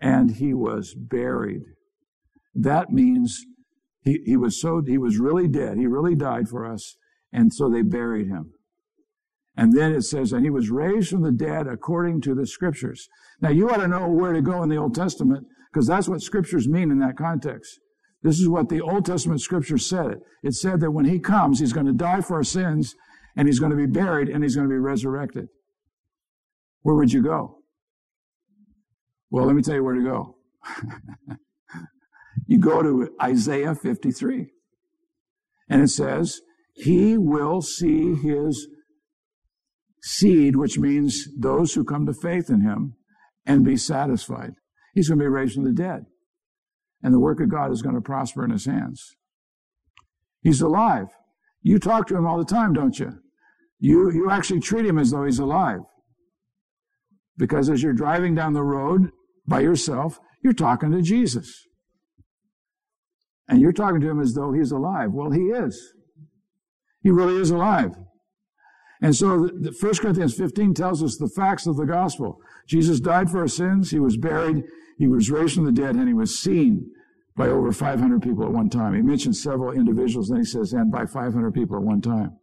[0.00, 1.62] and he was buried.
[2.54, 3.44] That means
[4.04, 5.78] he, he was so, he was really dead.
[5.78, 6.96] He really died for us.
[7.32, 8.52] And so they buried him.
[9.56, 13.08] And then it says, and he was raised from the dead according to the scriptures.
[13.40, 16.22] Now you ought to know where to go in the Old Testament because that's what
[16.22, 17.80] scriptures mean in that context.
[18.22, 20.18] This is what the Old Testament scripture said.
[20.42, 22.94] It said that when he comes, he's going to die for our sins
[23.36, 25.48] and he's going to be buried and he's going to be resurrected.
[26.82, 27.58] Where would you go?
[29.30, 30.36] Well, let me tell you where to go.
[32.46, 34.50] you go to Isaiah 53.
[35.68, 36.40] And it says,
[36.74, 38.68] He will see his
[40.02, 42.96] seed, which means those who come to faith in him,
[43.46, 44.52] and be satisfied.
[44.94, 46.04] He's going to be raised from the dead
[47.04, 49.14] and the work of God is going to prosper in his hands.
[50.40, 51.08] He's alive.
[51.62, 53.12] You talk to him all the time, don't you?
[53.78, 55.80] You, you actually treat him as though he's alive.
[57.36, 59.10] Because as you're driving down the road
[59.46, 61.54] by yourself, you're talking to Jesus.
[63.48, 65.12] And you're talking to him as though he's alive.
[65.12, 65.94] Well, he is.
[67.02, 67.94] He really is alive.
[69.02, 72.38] And so the, the 1 Corinthians 15 tells us the facts of the gospel.
[72.66, 73.90] Jesus died for our sins.
[73.90, 74.64] He was buried.
[74.98, 76.90] He was raised from the dead and he was seen
[77.36, 78.94] by over 500 people at one time.
[78.94, 82.38] He mentions several individuals, and he says, and by 500 people at one time.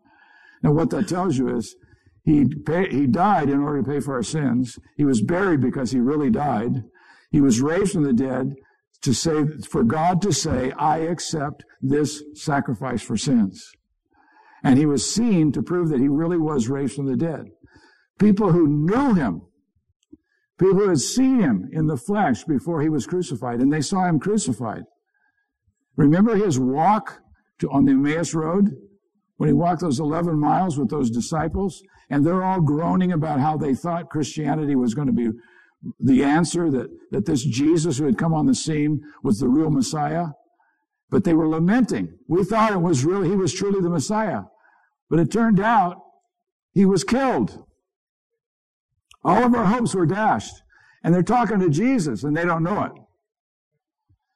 [0.61, 1.75] Now, what that tells you is
[2.23, 4.77] he, pay, he died in order to pay for our sins.
[4.97, 6.83] He was buried because he really died.
[7.31, 8.53] He was raised from the dead
[9.01, 13.71] to say, for God to say, I accept this sacrifice for sins.
[14.63, 17.45] And he was seen to prove that he really was raised from the dead.
[18.19, 19.41] People who knew him,
[20.59, 24.05] people who had seen him in the flesh before he was crucified, and they saw
[24.05, 24.83] him crucified.
[25.95, 27.21] Remember his walk
[27.59, 28.69] to, on the Emmaus Road?
[29.37, 33.57] When he walked those 11 miles with those disciples, and they're all groaning about how
[33.57, 35.29] they thought Christianity was going to be
[35.99, 39.69] the answer, that, that this Jesus who had come on the scene was the real
[39.69, 40.27] Messiah.
[41.09, 42.17] But they were lamenting.
[42.27, 44.43] We thought it was really, he was truly the Messiah.
[45.09, 45.97] But it turned out
[46.73, 47.65] he was killed.
[49.23, 50.55] All of our hopes were dashed.
[51.03, 52.91] And they're talking to Jesus and they don't know it.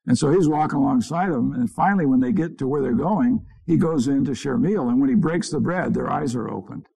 [0.08, 1.54] And so he's walking alongside them.
[1.54, 4.90] And finally, when they get to where they're going, he goes in to share meal.
[4.90, 6.88] And when he breaks the bread, their eyes are opened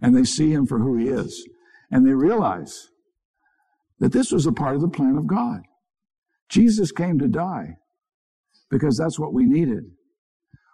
[0.00, 1.46] and they see him for who he is.
[1.90, 2.88] And they realize
[4.00, 5.60] that this was a part of the plan of God.
[6.48, 7.76] Jesus came to die
[8.70, 9.84] because that's what we needed.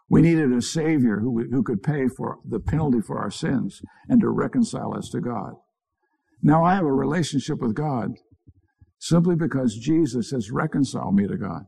[0.08, 4.20] We needed a Savior who, who could pay for the penalty for our sins and
[4.20, 5.54] to reconcile us to God.
[6.42, 8.10] Now I have a relationship with God
[8.98, 11.64] simply because Jesus has reconciled me to God.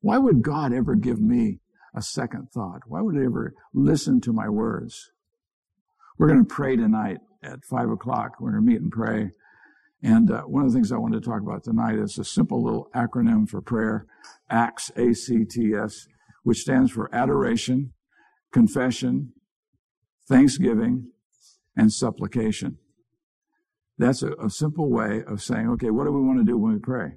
[0.00, 1.60] Why would God ever give me
[1.94, 2.80] a second thought?
[2.86, 5.10] Why would he ever listen to my words?
[6.18, 8.32] We're going to pray tonight at five o'clock.
[8.38, 9.30] We're going to meet and pray.
[10.02, 12.62] And uh, one of the things I want to talk about tonight is a simple
[12.62, 14.06] little acronym for prayer,
[14.48, 16.06] ACTS, A-C-T-S,
[16.42, 17.92] which stands for adoration,
[18.52, 19.32] confession,
[20.26, 21.10] thanksgiving,
[21.76, 22.78] and supplication.
[23.98, 26.72] That's a, a simple way of saying, okay, what do we want to do when
[26.72, 27.16] we pray?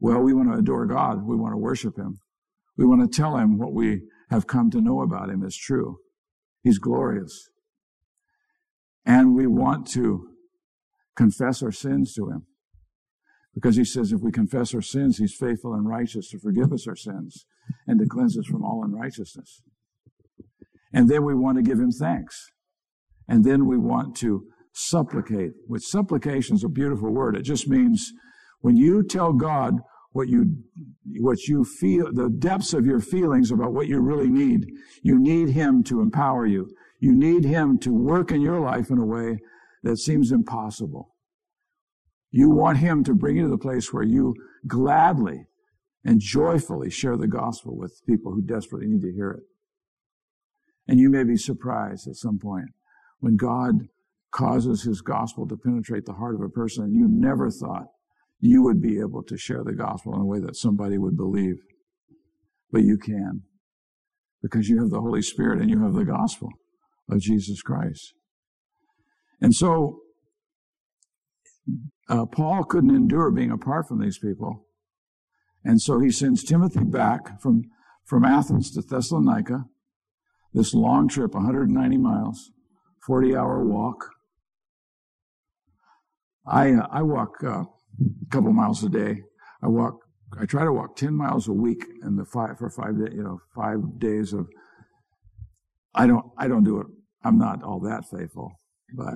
[0.00, 1.24] Well, we want to adore God.
[1.24, 2.18] We want to worship Him.
[2.76, 5.98] We want to tell Him what we have come to know about Him is true.
[6.62, 7.48] He's glorious.
[9.06, 10.28] And we want to
[11.18, 12.46] confess our sins to Him.
[13.54, 16.86] Because He says if we confess our sins, He's faithful and righteous to forgive us
[16.86, 17.44] our sins
[17.86, 19.62] and to cleanse us from all unrighteousness.
[20.94, 22.46] And then we want to give Him thanks.
[23.26, 27.36] And then we want to supplicate, which supplication is a beautiful word.
[27.36, 28.10] It just means
[28.60, 29.74] when you tell God
[30.12, 30.54] what you,
[31.18, 34.66] what you feel, the depths of your feelings about what you really need,
[35.02, 36.70] you need Him to empower you.
[37.00, 39.38] You need Him to work in your life in a way
[39.82, 41.14] that seems impossible.
[42.30, 44.34] You want Him to bring you to the place where you
[44.66, 45.46] gladly
[46.04, 49.44] and joyfully share the gospel with people who desperately need to hear it.
[50.86, 52.70] And you may be surprised at some point
[53.20, 53.88] when God
[54.30, 57.86] causes His gospel to penetrate the heart of a person and you never thought
[58.40, 61.56] you would be able to share the gospel in a way that somebody would believe.
[62.70, 63.42] But you can
[64.42, 66.48] because you have the Holy Spirit and you have the gospel
[67.10, 68.14] of Jesus Christ.
[69.40, 70.00] And so,
[72.08, 74.66] uh, Paul couldn't endure being apart from these people.
[75.64, 77.64] And so he sends Timothy back from,
[78.04, 79.66] from Athens to Thessalonica,
[80.54, 82.50] this long trip, 190 miles,
[83.06, 84.10] 40 hour walk.
[86.46, 87.66] I, uh, I walk uh, a
[88.30, 89.22] couple miles a day.
[89.62, 90.00] I walk,
[90.40, 93.22] I try to walk 10 miles a week in the five, for five days, you
[93.22, 94.48] know, five days of,
[95.94, 96.86] I don't, I don't do it.
[97.24, 98.57] I'm not all that faithful,
[98.94, 99.14] but,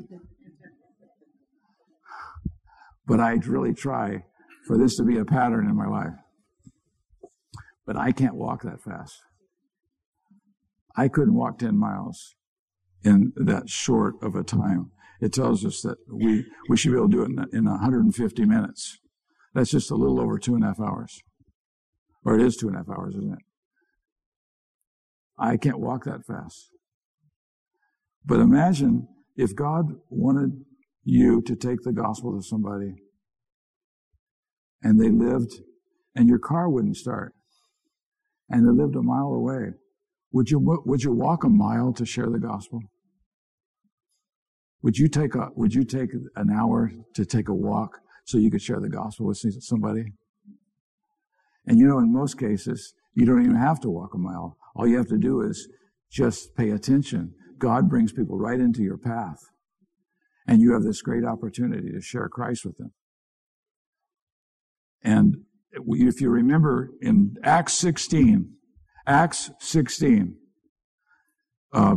[3.06, 4.24] but I really try
[4.66, 6.14] for this to be a pattern in my life.
[7.86, 9.18] But I can't walk that fast.
[10.96, 12.34] I couldn't walk 10 miles
[13.02, 14.90] in that short of a time.
[15.20, 18.44] It tells us that we, we should be able to do it in, in 150
[18.44, 18.98] minutes.
[19.54, 21.20] That's just a little over two and a half hours.
[22.24, 23.44] Or it is two and a half hours, isn't it?
[25.38, 26.68] I can't walk that fast.
[28.24, 30.64] But imagine if God wanted
[31.04, 32.94] you to take the gospel to somebody
[34.82, 35.60] and they lived
[36.14, 37.34] and your car wouldn't start
[38.48, 39.72] and they lived a mile away.
[40.32, 42.80] Would you, would you walk a mile to share the gospel?
[44.82, 48.50] Would you take a, would you take an hour to take a walk so you
[48.50, 50.04] could share the gospel with somebody?
[51.66, 54.56] And you know, in most cases, you don't even have to walk a mile.
[54.74, 55.68] All you have to do is
[56.12, 57.34] Just pay attention.
[57.62, 59.38] God brings people right into your path.
[60.48, 62.92] And you have this great opportunity to share Christ with them.
[65.04, 65.36] And
[65.72, 68.52] if you remember in Acts 16,
[69.06, 70.36] Acts 16,
[71.72, 71.94] uh,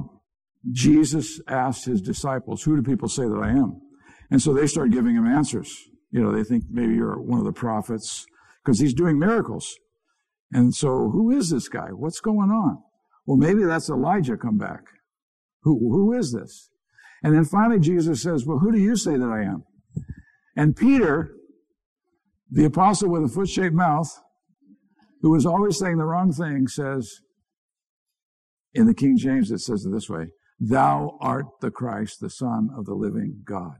[0.71, 3.81] Jesus asked his disciples, Who do people say that I am?
[4.29, 5.75] And so they start giving him answers.
[6.11, 8.25] You know, they think maybe you're one of the prophets
[8.63, 9.75] because he's doing miracles.
[10.51, 11.89] And so, who is this guy?
[11.91, 12.81] What's going on?
[13.25, 14.83] Well, maybe that's Elijah come back.
[15.65, 16.69] Who, who is this?
[17.23, 19.63] And then finally, Jesus says, Well, who do you say that I am?
[20.55, 21.35] And Peter,
[22.49, 24.07] the apostle with a foot shaped mouth,
[25.21, 27.19] who was always saying the wrong thing, says,
[28.75, 30.27] in the King James, it says it this way
[30.59, 33.77] Thou art the Christ, the Son of the living God.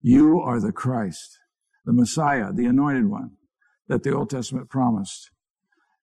[0.00, 1.38] You are the Christ,
[1.84, 3.32] the Messiah, the anointed one
[3.88, 5.30] that the Old Testament promised,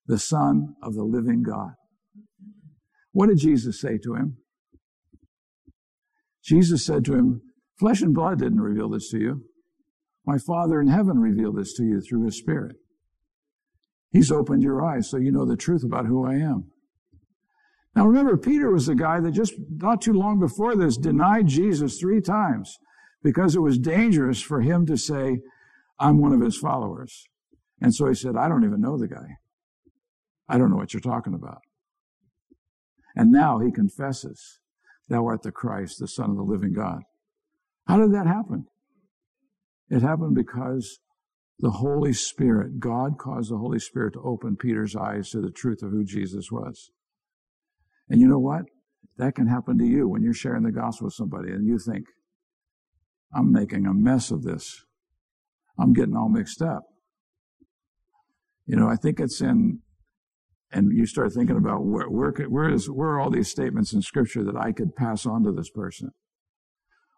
[0.06, 1.72] the Son of the living God.
[3.18, 4.38] What did Jesus say to him?
[6.44, 7.42] Jesus said to him,
[7.80, 9.42] Flesh and blood didn't reveal this to you.
[10.24, 12.76] My Father in heaven revealed this to you through His Spirit.
[14.12, 16.70] He's opened your eyes so you know the truth about who I am.
[17.96, 21.98] Now remember, Peter was the guy that just not too long before this denied Jesus
[22.00, 22.78] three times
[23.24, 25.40] because it was dangerous for him to say,
[25.98, 27.26] I'm one of his followers.
[27.82, 29.38] And so he said, I don't even know the guy.
[30.48, 31.62] I don't know what you're talking about.
[33.18, 34.60] And now he confesses,
[35.10, 37.02] Thou art the Christ, the Son of the living God.
[37.88, 38.68] How did that happen?
[39.90, 41.00] It happened because
[41.60, 45.82] the Holy Spirit, God caused the Holy Spirit to open Peter's eyes to the truth
[45.82, 46.92] of who Jesus was.
[48.08, 48.66] And you know what?
[49.18, 52.06] That can happen to you when you're sharing the gospel with somebody and you think,
[53.34, 54.86] I'm making a mess of this.
[55.80, 56.84] I'm getting all mixed up.
[58.68, 59.80] You know, I think it's in,
[60.72, 64.02] and you start thinking about where, where, where is, where are all these statements in
[64.02, 66.12] scripture that I could pass on to this person?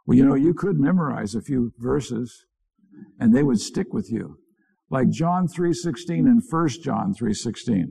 [0.06, 2.46] Well, you know, you could memorize a few verses
[3.20, 4.38] and they would stick with you.
[4.90, 7.86] Like John 3.16 and 1 John 3.16.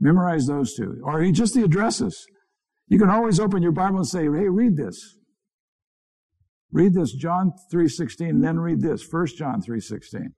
[0.00, 1.00] Memorize those two.
[1.04, 2.26] Or just the addresses.
[2.86, 5.16] You can always open your Bible and say, hey, read this.
[6.70, 10.32] Read this, John 3.16, and then read this, 1 John 3.16.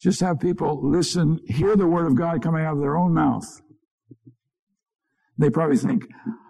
[0.00, 3.60] Just have people listen, hear the word of God coming out of their own mouth.
[5.36, 6.04] They probably think,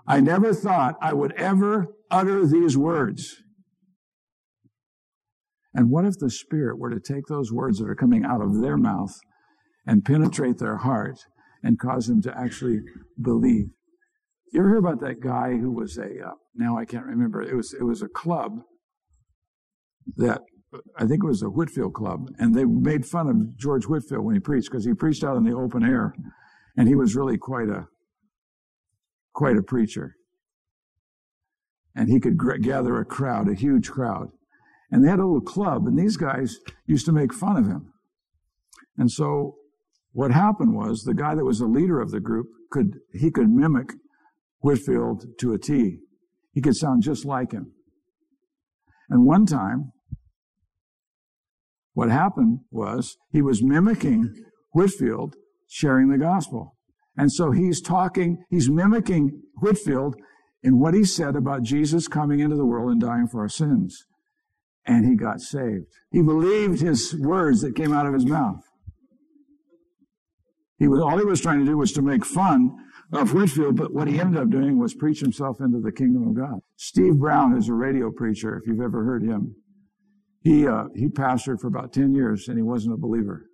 [0.07, 3.37] I never thought I would ever utter these words.
[5.75, 8.61] And what if the Spirit were to take those words that are coming out of
[8.61, 9.15] their mouth
[9.87, 11.19] and penetrate their heart
[11.63, 12.81] and cause them to actually
[13.21, 13.67] believe?
[14.53, 17.55] You ever hear about that guy who was a, uh, now I can't remember, it
[17.55, 18.53] was, it was a club
[20.17, 20.41] that
[20.99, 24.35] I think it was the Whitefield club, and they made fun of George Whitefield when
[24.35, 26.15] he preached because he preached out in the open air,
[26.77, 27.87] and he was really quite a
[29.33, 30.17] quite a preacher,
[31.95, 34.29] and he could gather a crowd, a huge crowd,
[34.91, 37.93] and they had a little club, and these guys used to make fun of him,
[38.99, 39.57] and so
[40.13, 43.49] what happened was the guy that was the leader of the group could he could
[43.49, 43.93] mimic
[44.61, 46.01] Whitefield to a T.
[46.53, 47.73] He could sound just like him.
[49.09, 49.93] And one time,
[51.99, 54.33] what happened was he was mimicking
[54.71, 55.35] Whitefield
[55.67, 56.77] sharing the gospel.
[57.17, 60.15] And so he's talking, he's mimicking Whitefield
[60.63, 64.07] in what he said about Jesus coming into the world and dying for our sins.
[64.87, 65.87] And he got saved.
[66.13, 68.63] He believed his words that came out of his mouth.
[70.79, 72.77] He was, all he was trying to do was to make fun
[73.13, 76.37] of Whitefield, but what he ended up doing was preach himself into the kingdom of
[76.37, 76.61] God.
[76.77, 79.57] Steve Brown is a radio preacher, if you've ever heard him.
[80.41, 83.47] He, uh, he pastored for about 10 years and he wasn't a believer.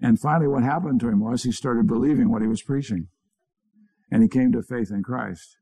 [0.00, 3.08] And finally, what happened to him was he started believing what he was preaching.
[4.10, 5.56] And he came to faith in Christ.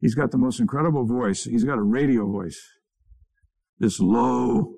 [0.00, 1.44] He's got the most incredible voice.
[1.44, 2.60] He's got a radio voice.
[3.78, 4.74] This low,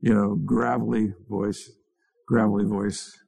[0.00, 1.70] you know, gravelly voice,
[2.28, 3.18] gravelly voice.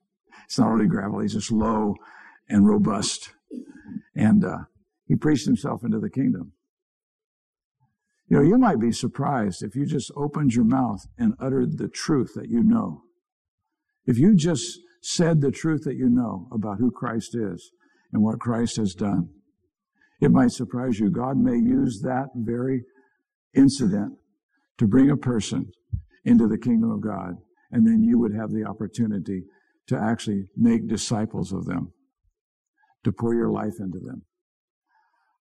[0.45, 1.95] It's not really gravelly, it's just low
[2.49, 3.31] and robust.
[4.15, 4.59] And uh,
[5.07, 6.53] he preached himself into the kingdom.
[8.29, 11.89] You know, you might be surprised if you just opened your mouth and uttered the
[11.89, 13.03] truth that you know.
[14.07, 17.71] If you just said the truth that you know about who Christ is
[18.13, 19.29] and what Christ has done,
[20.21, 21.11] it might surprise you.
[21.11, 22.85] God may use that very
[23.55, 24.15] incident
[24.79, 25.71] to bring a person
[26.25, 27.35] into the kingdom of God,
[27.71, 29.43] and then you would have the opportunity
[29.87, 31.93] to actually make disciples of them,
[33.05, 34.23] to pour your life into them.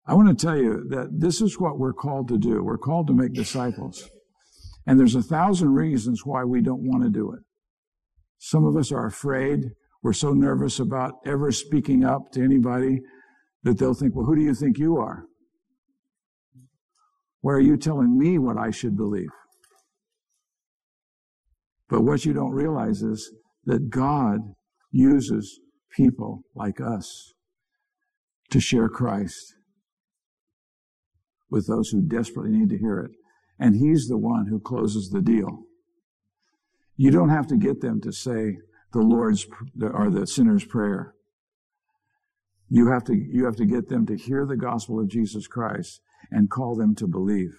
[0.06, 2.62] I want to tell you that this is what we're called to do.
[2.62, 4.08] We're called to make disciples.
[4.86, 7.40] And there's a thousand reasons why we don't want to do it.
[8.38, 9.70] Some of us are afraid.
[10.02, 13.00] We're so nervous about ever speaking up to anybody
[13.62, 15.24] that they'll think, well, who do you think you are?
[17.40, 19.30] Why are you telling me what I should believe?
[21.88, 23.32] But what you don't realize is
[23.64, 24.40] that God
[24.90, 25.60] uses
[25.96, 27.32] people like us
[28.50, 29.54] to share Christ
[31.54, 33.12] with those who desperately need to hear it.
[33.60, 35.60] And He's the one who closes the deal.
[36.96, 38.58] You don't have to get them to say
[38.92, 39.46] the Lord's
[39.80, 41.14] or the sinner's prayer.
[42.68, 46.00] You have to, you have to get them to hear the gospel of Jesus Christ
[46.32, 47.54] and call them to believe.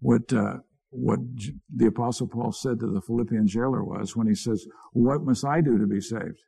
[0.00, 0.58] What, uh,
[0.88, 1.18] what
[1.68, 5.60] the apostle Paul said to the Philippian jailer was when he says, what must I
[5.60, 6.40] do to be saved?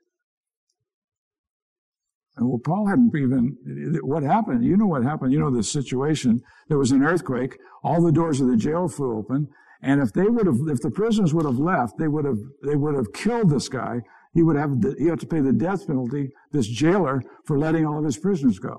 [2.37, 3.57] Well, Paul hadn't even,
[4.03, 4.65] what happened?
[4.65, 5.33] You know what happened.
[5.33, 6.43] You know the situation.
[6.69, 7.57] There was an earthquake.
[7.85, 9.49] All the doors of the jail flew open.
[9.83, 12.75] And if they would have, if the prisoners would have left, they would have, they
[12.75, 14.01] would have killed this guy.
[14.33, 17.99] He would have, he had to pay the death penalty, this jailer, for letting all
[17.99, 18.79] of his prisoners go.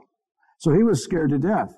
[0.57, 1.73] So he was scared to death.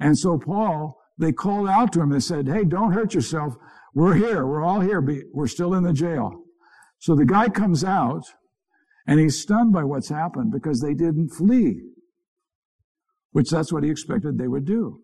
[0.00, 2.10] And so Paul, they called out to him.
[2.10, 3.54] They said, Hey, don't hurt yourself.
[3.94, 4.44] We're here.
[4.46, 5.04] We're all here.
[5.32, 6.32] We're still in the jail.
[6.98, 8.24] So the guy comes out
[9.06, 11.80] and he's stunned by what's happened because they didn't flee,
[13.32, 15.00] which that's what he expected they would do.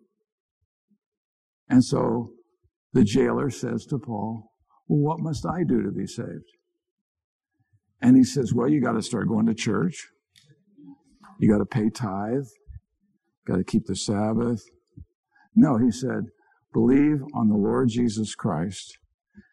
[1.68, 2.32] And so
[2.92, 4.51] the jailer says to Paul,
[4.88, 6.51] Well, what must I do to be saved?
[8.01, 10.09] And he says, Well, you got to start going to church.
[11.38, 12.46] You got to pay tithe.
[13.46, 14.62] Got to keep the Sabbath.
[15.55, 16.26] No, he said,
[16.72, 18.98] Believe on the Lord Jesus Christ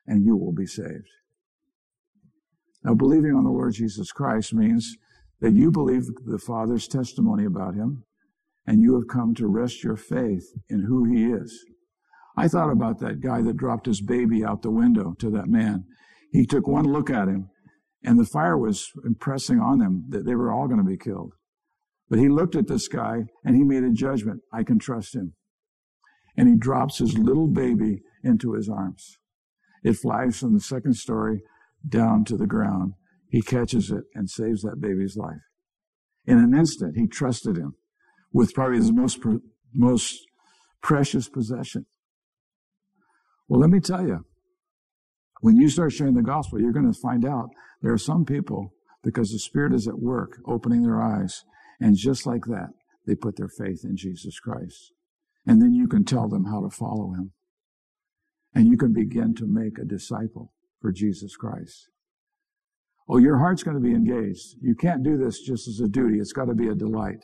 [0.06, 1.10] and you will be saved.
[2.88, 4.96] Now, believing on the Lord Jesus Christ means
[5.42, 8.06] that you believe the Father's testimony about him
[8.66, 11.66] and you have come to rest your faith in who he is.
[12.38, 15.84] I thought about that guy that dropped his baby out the window to that man.
[16.32, 17.50] He took one look at him
[18.06, 21.34] and the fire was impressing on them that they were all going to be killed.
[22.10, 24.40] But he looked at this guy and he made a judgment.
[24.54, 25.34] I can trust him.
[26.38, 29.18] And he drops his little baby into his arms.
[29.84, 31.42] It flies from the second story
[31.88, 32.94] down to the ground.
[33.30, 35.42] He catches it and saves that baby's life.
[36.26, 37.76] In an instant, he trusted him
[38.32, 39.20] with probably his most,
[39.74, 40.26] most
[40.82, 41.86] precious possession.
[43.48, 44.26] Well, let me tell you,
[45.42, 47.50] when you start sharing the gospel, you're going to find out
[47.82, 48.74] there are some people,
[49.04, 51.44] because the Spirit is at work, opening their eyes,
[51.80, 52.70] and just like that,
[53.06, 54.92] they put their faith in Jesus Christ.
[55.46, 57.32] And then you can tell them how to follow him.
[58.54, 60.52] And you can begin to make a disciple
[60.82, 61.90] for Jesus Christ.
[63.10, 64.56] Oh, your heart's going to be engaged.
[64.62, 66.20] You can't do this just as a duty.
[66.20, 67.24] It's got to be a delight.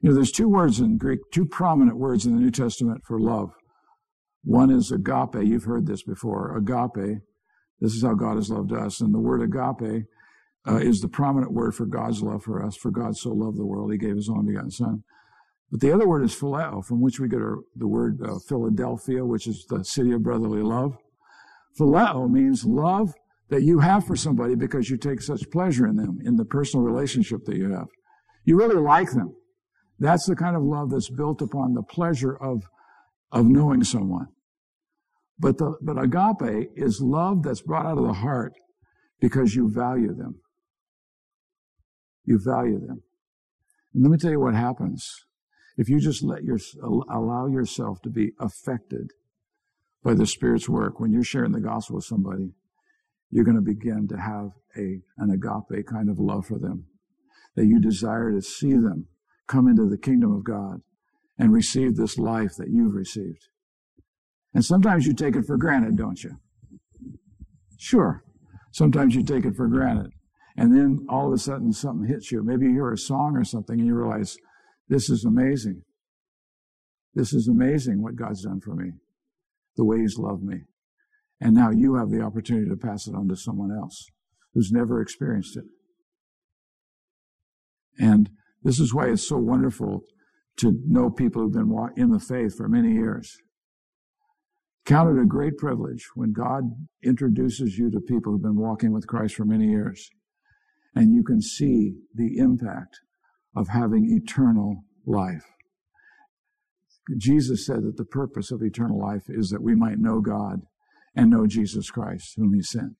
[0.00, 3.18] You know, there's two words in Greek, two prominent words in the New Testament for
[3.20, 3.50] love.
[4.44, 5.42] One is agape.
[5.42, 6.56] You've heard this before.
[6.56, 7.18] Agape.
[7.80, 9.00] This is how God has loved us.
[9.00, 10.04] And the word agape
[10.68, 12.76] uh, is the prominent word for God's love for us.
[12.76, 15.02] For God so loved the world, he gave his only begotten son.
[15.70, 19.24] But the other word is phileo, from which we get our, the word uh, Philadelphia,
[19.24, 20.96] which is the city of brotherly love.
[21.78, 23.12] Phileo means love
[23.50, 26.84] that you have for somebody because you take such pleasure in them, in the personal
[26.84, 27.86] relationship that you have.
[28.44, 29.34] You really like them.
[29.98, 32.62] That's the kind of love that's built upon the pleasure of,
[33.32, 34.28] of knowing someone.
[35.38, 38.54] But the, but agape is love that's brought out of the heart
[39.20, 40.40] because you value them.
[42.24, 43.02] You value them.
[43.94, 45.10] And let me tell you what happens.
[45.76, 49.12] If you just let your, allow yourself to be affected
[50.02, 52.52] by the Spirit's work, when you're sharing the gospel with somebody,
[53.30, 56.86] you're going to begin to have a, an agape kind of love for them.
[57.56, 59.08] That you desire to see them
[59.48, 60.80] come into the kingdom of God
[61.38, 63.48] and receive this life that you've received.
[64.54, 66.36] And sometimes you take it for granted, don't you?
[67.76, 68.22] Sure.
[68.72, 70.12] Sometimes you take it for granted.
[70.56, 72.42] And then all of a sudden something hits you.
[72.42, 74.36] Maybe you hear a song or something and you realize,
[74.88, 75.82] this is amazing.
[77.14, 78.92] This is amazing what God's done for me
[79.78, 80.64] the way He's loved me.
[81.40, 84.06] And now you have the opportunity to pass it on to someone else
[84.52, 85.64] who's never experienced it.
[87.98, 88.28] And
[88.62, 90.02] this is why it's so wonderful
[90.58, 93.36] to know people who've been in the faith for many years.
[94.84, 96.64] Count it a great privilege when God
[97.04, 100.10] introduces you to people who've been walking with Christ for many years.
[100.94, 102.98] And you can see the impact
[103.54, 105.44] of having eternal life.
[107.16, 110.62] Jesus said that the purpose of eternal life is that we might know God
[111.14, 112.96] and know Jesus Christ, whom He sent.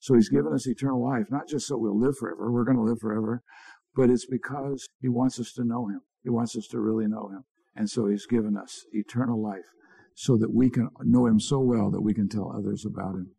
[0.00, 2.82] So He's given us eternal life, not just so we'll live forever, we're going to
[2.82, 3.42] live forever,
[3.94, 6.00] but it's because He wants us to know Him.
[6.22, 7.44] He wants us to really know Him.
[7.76, 9.64] And so He's given us eternal life
[10.14, 13.30] so that we can know Him so well that we can tell others about Him.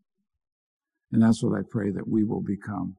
[1.11, 2.97] And that's what I pray that we will become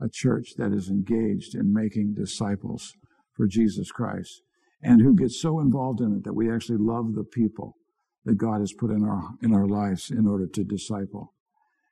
[0.00, 2.92] a church that is engaged in making disciples
[3.34, 4.42] for Jesus Christ
[4.82, 7.76] and who gets so involved in it that we actually love the people
[8.24, 11.34] that God has put in our, in our lives in order to disciple.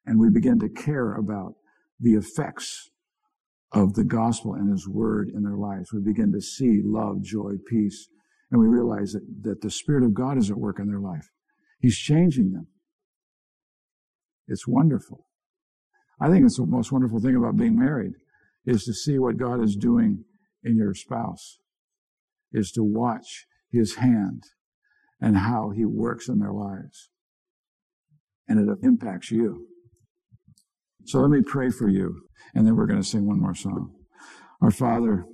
[0.05, 1.55] And we begin to care about
[1.99, 2.91] the effects
[3.72, 5.93] of the gospel and his word in their lives.
[5.93, 8.09] We begin to see love, joy, peace,
[8.51, 11.28] and we realize that, that the Spirit of God is at work in their life.
[11.80, 12.68] He's changing them.
[14.47, 15.26] It's wonderful.
[16.20, 18.12] I think it's the most wonderful thing about being married
[18.64, 20.24] is to see what God is doing
[20.64, 21.59] in your spouse,
[22.53, 24.42] is to watch his hand
[25.20, 27.11] and how he works in their lives.
[28.49, 29.66] And it impacts you.
[31.05, 32.22] So let me pray for you,
[32.55, 33.92] and then we're going to sing one more song.
[34.61, 35.24] Our Father,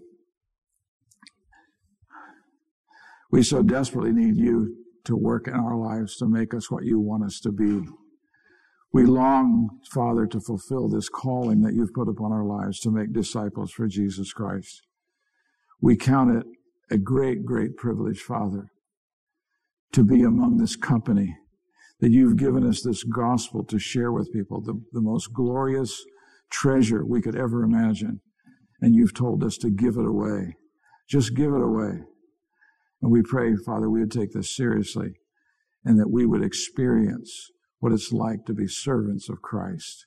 [3.30, 7.00] we so desperately need you to work in our lives to make us what you
[7.00, 7.80] want us to be.
[8.92, 13.12] We long, Father, to fulfill this calling that you've put upon our lives to make
[13.12, 14.82] disciples for Jesus Christ.
[15.80, 16.44] We count it
[16.92, 18.70] a great, great privilege, Father,
[19.92, 21.34] to be among this company
[22.00, 26.04] that you've given us this gospel to share with people, the, the most glorious
[26.50, 28.20] treasure we could ever imagine.
[28.82, 30.56] And you've told us to give it away.
[31.08, 32.02] Just give it away.
[33.00, 35.14] And we pray, Father, we would take this seriously
[35.86, 40.04] and that we would experience what it's like to be servants of Christ,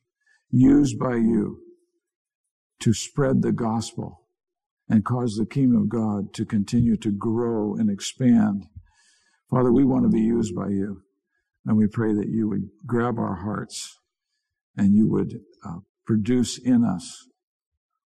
[0.51, 1.61] used by you
[2.81, 4.24] to spread the gospel
[4.89, 8.65] and cause the kingdom of God to continue to grow and expand.
[9.49, 11.01] Father, we want to be used by you.
[11.65, 13.97] And we pray that you would grab our hearts
[14.77, 17.27] and you would uh, produce in us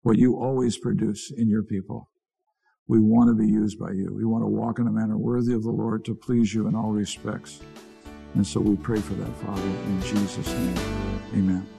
[0.02, 2.10] what you always produce in your people.
[2.88, 4.14] We want to be used by you.
[4.16, 6.76] We want to walk in a manner worthy of the Lord to please you in
[6.76, 7.60] all respects.
[8.36, 10.78] And so we pray for that, Father, in Jesus' name.
[11.34, 11.79] Amen.